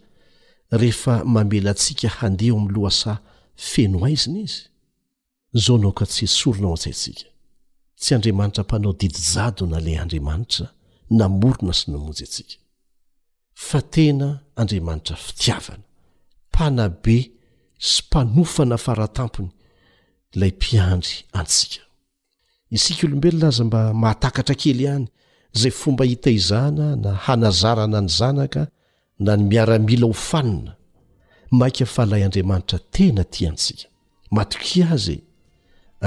rehefa 0.81 1.15
mamela 1.35 1.73
ntsika 1.77 2.09
handeho 2.19 2.55
am'n 2.59 2.73
loasay 2.77 3.19
feno 3.71 3.99
aizina 4.09 4.41
izy 4.49 4.65
zao 5.59 5.77
anao 5.77 5.93
ka 5.93 6.07
tsy 6.07 6.25
hsorona 6.27 6.67
ao 6.67 6.73
an-tsaintsika 6.73 7.29
tsy 8.01 8.15
andriamanitra 8.15 8.63
mpanao 8.65 8.93
didijadona 9.01 9.81
la 9.87 9.93
andriamanitra 10.03 10.67
namorona 11.19 11.73
sy 11.79 11.87
nomonjy 11.91 12.23
atsika 12.25 12.57
fa 13.69 13.81
tena 13.95 14.29
andriamanitra 14.61 15.17
fitiavana 15.27 15.83
mpanabe 16.51 17.19
sy 17.91 18.03
mpanofana 18.07 18.77
faratampony 18.85 19.51
lay 20.41 20.51
mpiandry 20.57 21.15
antsika 21.39 21.83
isika 22.77 23.07
olombelona 23.07 23.49
aza 23.53 23.65
mba 23.69 23.81
mahatakatra 24.03 24.55
kely 24.63 24.81
ihany 24.83 25.07
zay 25.61 25.71
fomba 25.81 26.05
hita 26.05 26.31
izana 26.31 26.87
na 26.97 27.11
hanazarana 27.25 28.01
ny 28.01 28.09
zanaka 28.19 28.63
na 29.25 29.33
ny 29.37 29.45
miaramila 29.51 30.07
hofanina 30.07 30.73
maika 31.59 31.85
fa 31.95 32.03
lay 32.11 32.23
andriamanitra 32.25 32.79
tena 32.95 33.23
ti 33.33 33.43
antsika 33.49 33.87
matoki 34.31 34.83
aza 34.83 35.13
e. 35.13 35.21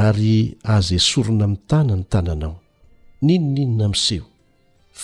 ary 0.08 0.58
aza 0.76 1.00
sorona 1.00 1.47
min'ny 1.52 1.62
tana 1.70 1.93
ny 2.00 2.04
tananao 2.12 2.56
ninoninona 3.28 3.88
miseho 3.93 4.28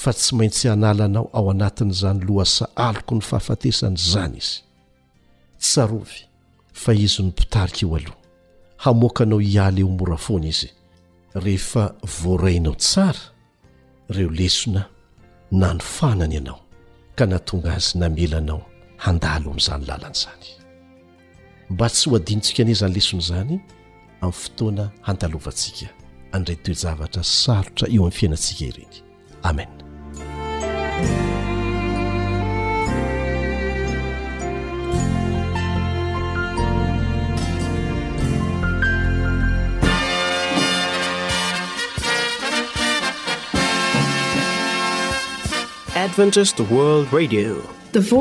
fa 0.02 0.12
tsy 0.18 0.32
maintsy 0.38 0.66
hanalanao 0.72 1.26
ao 1.38 1.46
anatin'izany 1.54 2.20
loasa 2.28 2.64
aloko 2.88 3.12
ny 3.18 3.22
fahafatesana 3.30 3.98
izany 4.06 4.38
izy 4.44 4.58
tsarovy 5.68 6.18
fa 6.84 6.92
izy 7.06 7.18
ny 7.24 7.30
mpitarika 7.30 7.82
eo 7.86 7.96
aloha 8.00 8.20
hamoakanao 8.84 9.40
hiala 9.50 9.80
eo 9.84 9.90
mora 9.98 10.18
foana 10.26 10.48
izy 10.54 10.70
rehefa 11.44 11.84
voarainao 12.20 12.76
tsara 12.84 13.24
reo 14.16 14.30
lesona 14.40 14.82
nanofanany 15.62 16.34
ianao 16.38 16.60
ka 17.18 17.24
natonga 17.32 17.70
azy 17.78 17.90
namelanao 18.02 18.62
handalo 19.06 19.48
amin'izany 19.52 19.84
lalanaizany 19.90 20.48
mba 21.72 21.86
tsy 21.94 22.06
ho 22.10 22.16
adinintsika 22.20 22.60
anieza 22.64 22.86
anylesona 22.88 23.22
izany 23.26 23.56
aftoana 24.28 24.86
hantalovantsika 25.08 25.88
andrai 26.38 26.56
toe 26.64 26.74
zavatra 26.84 27.24
sarotra 27.40 27.88
eo 27.96 28.06
amin'ny 28.06 28.12
fiainantsika 28.20 28.68
ireny 28.72 29.00
amenthe 29.52 29.84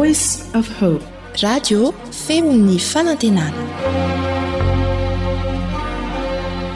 oice 0.00 0.28
f 0.64 0.68
hope 0.80 1.06
radio 1.44 1.80
femon'ny 2.26 2.78
fanantenana 2.90 4.30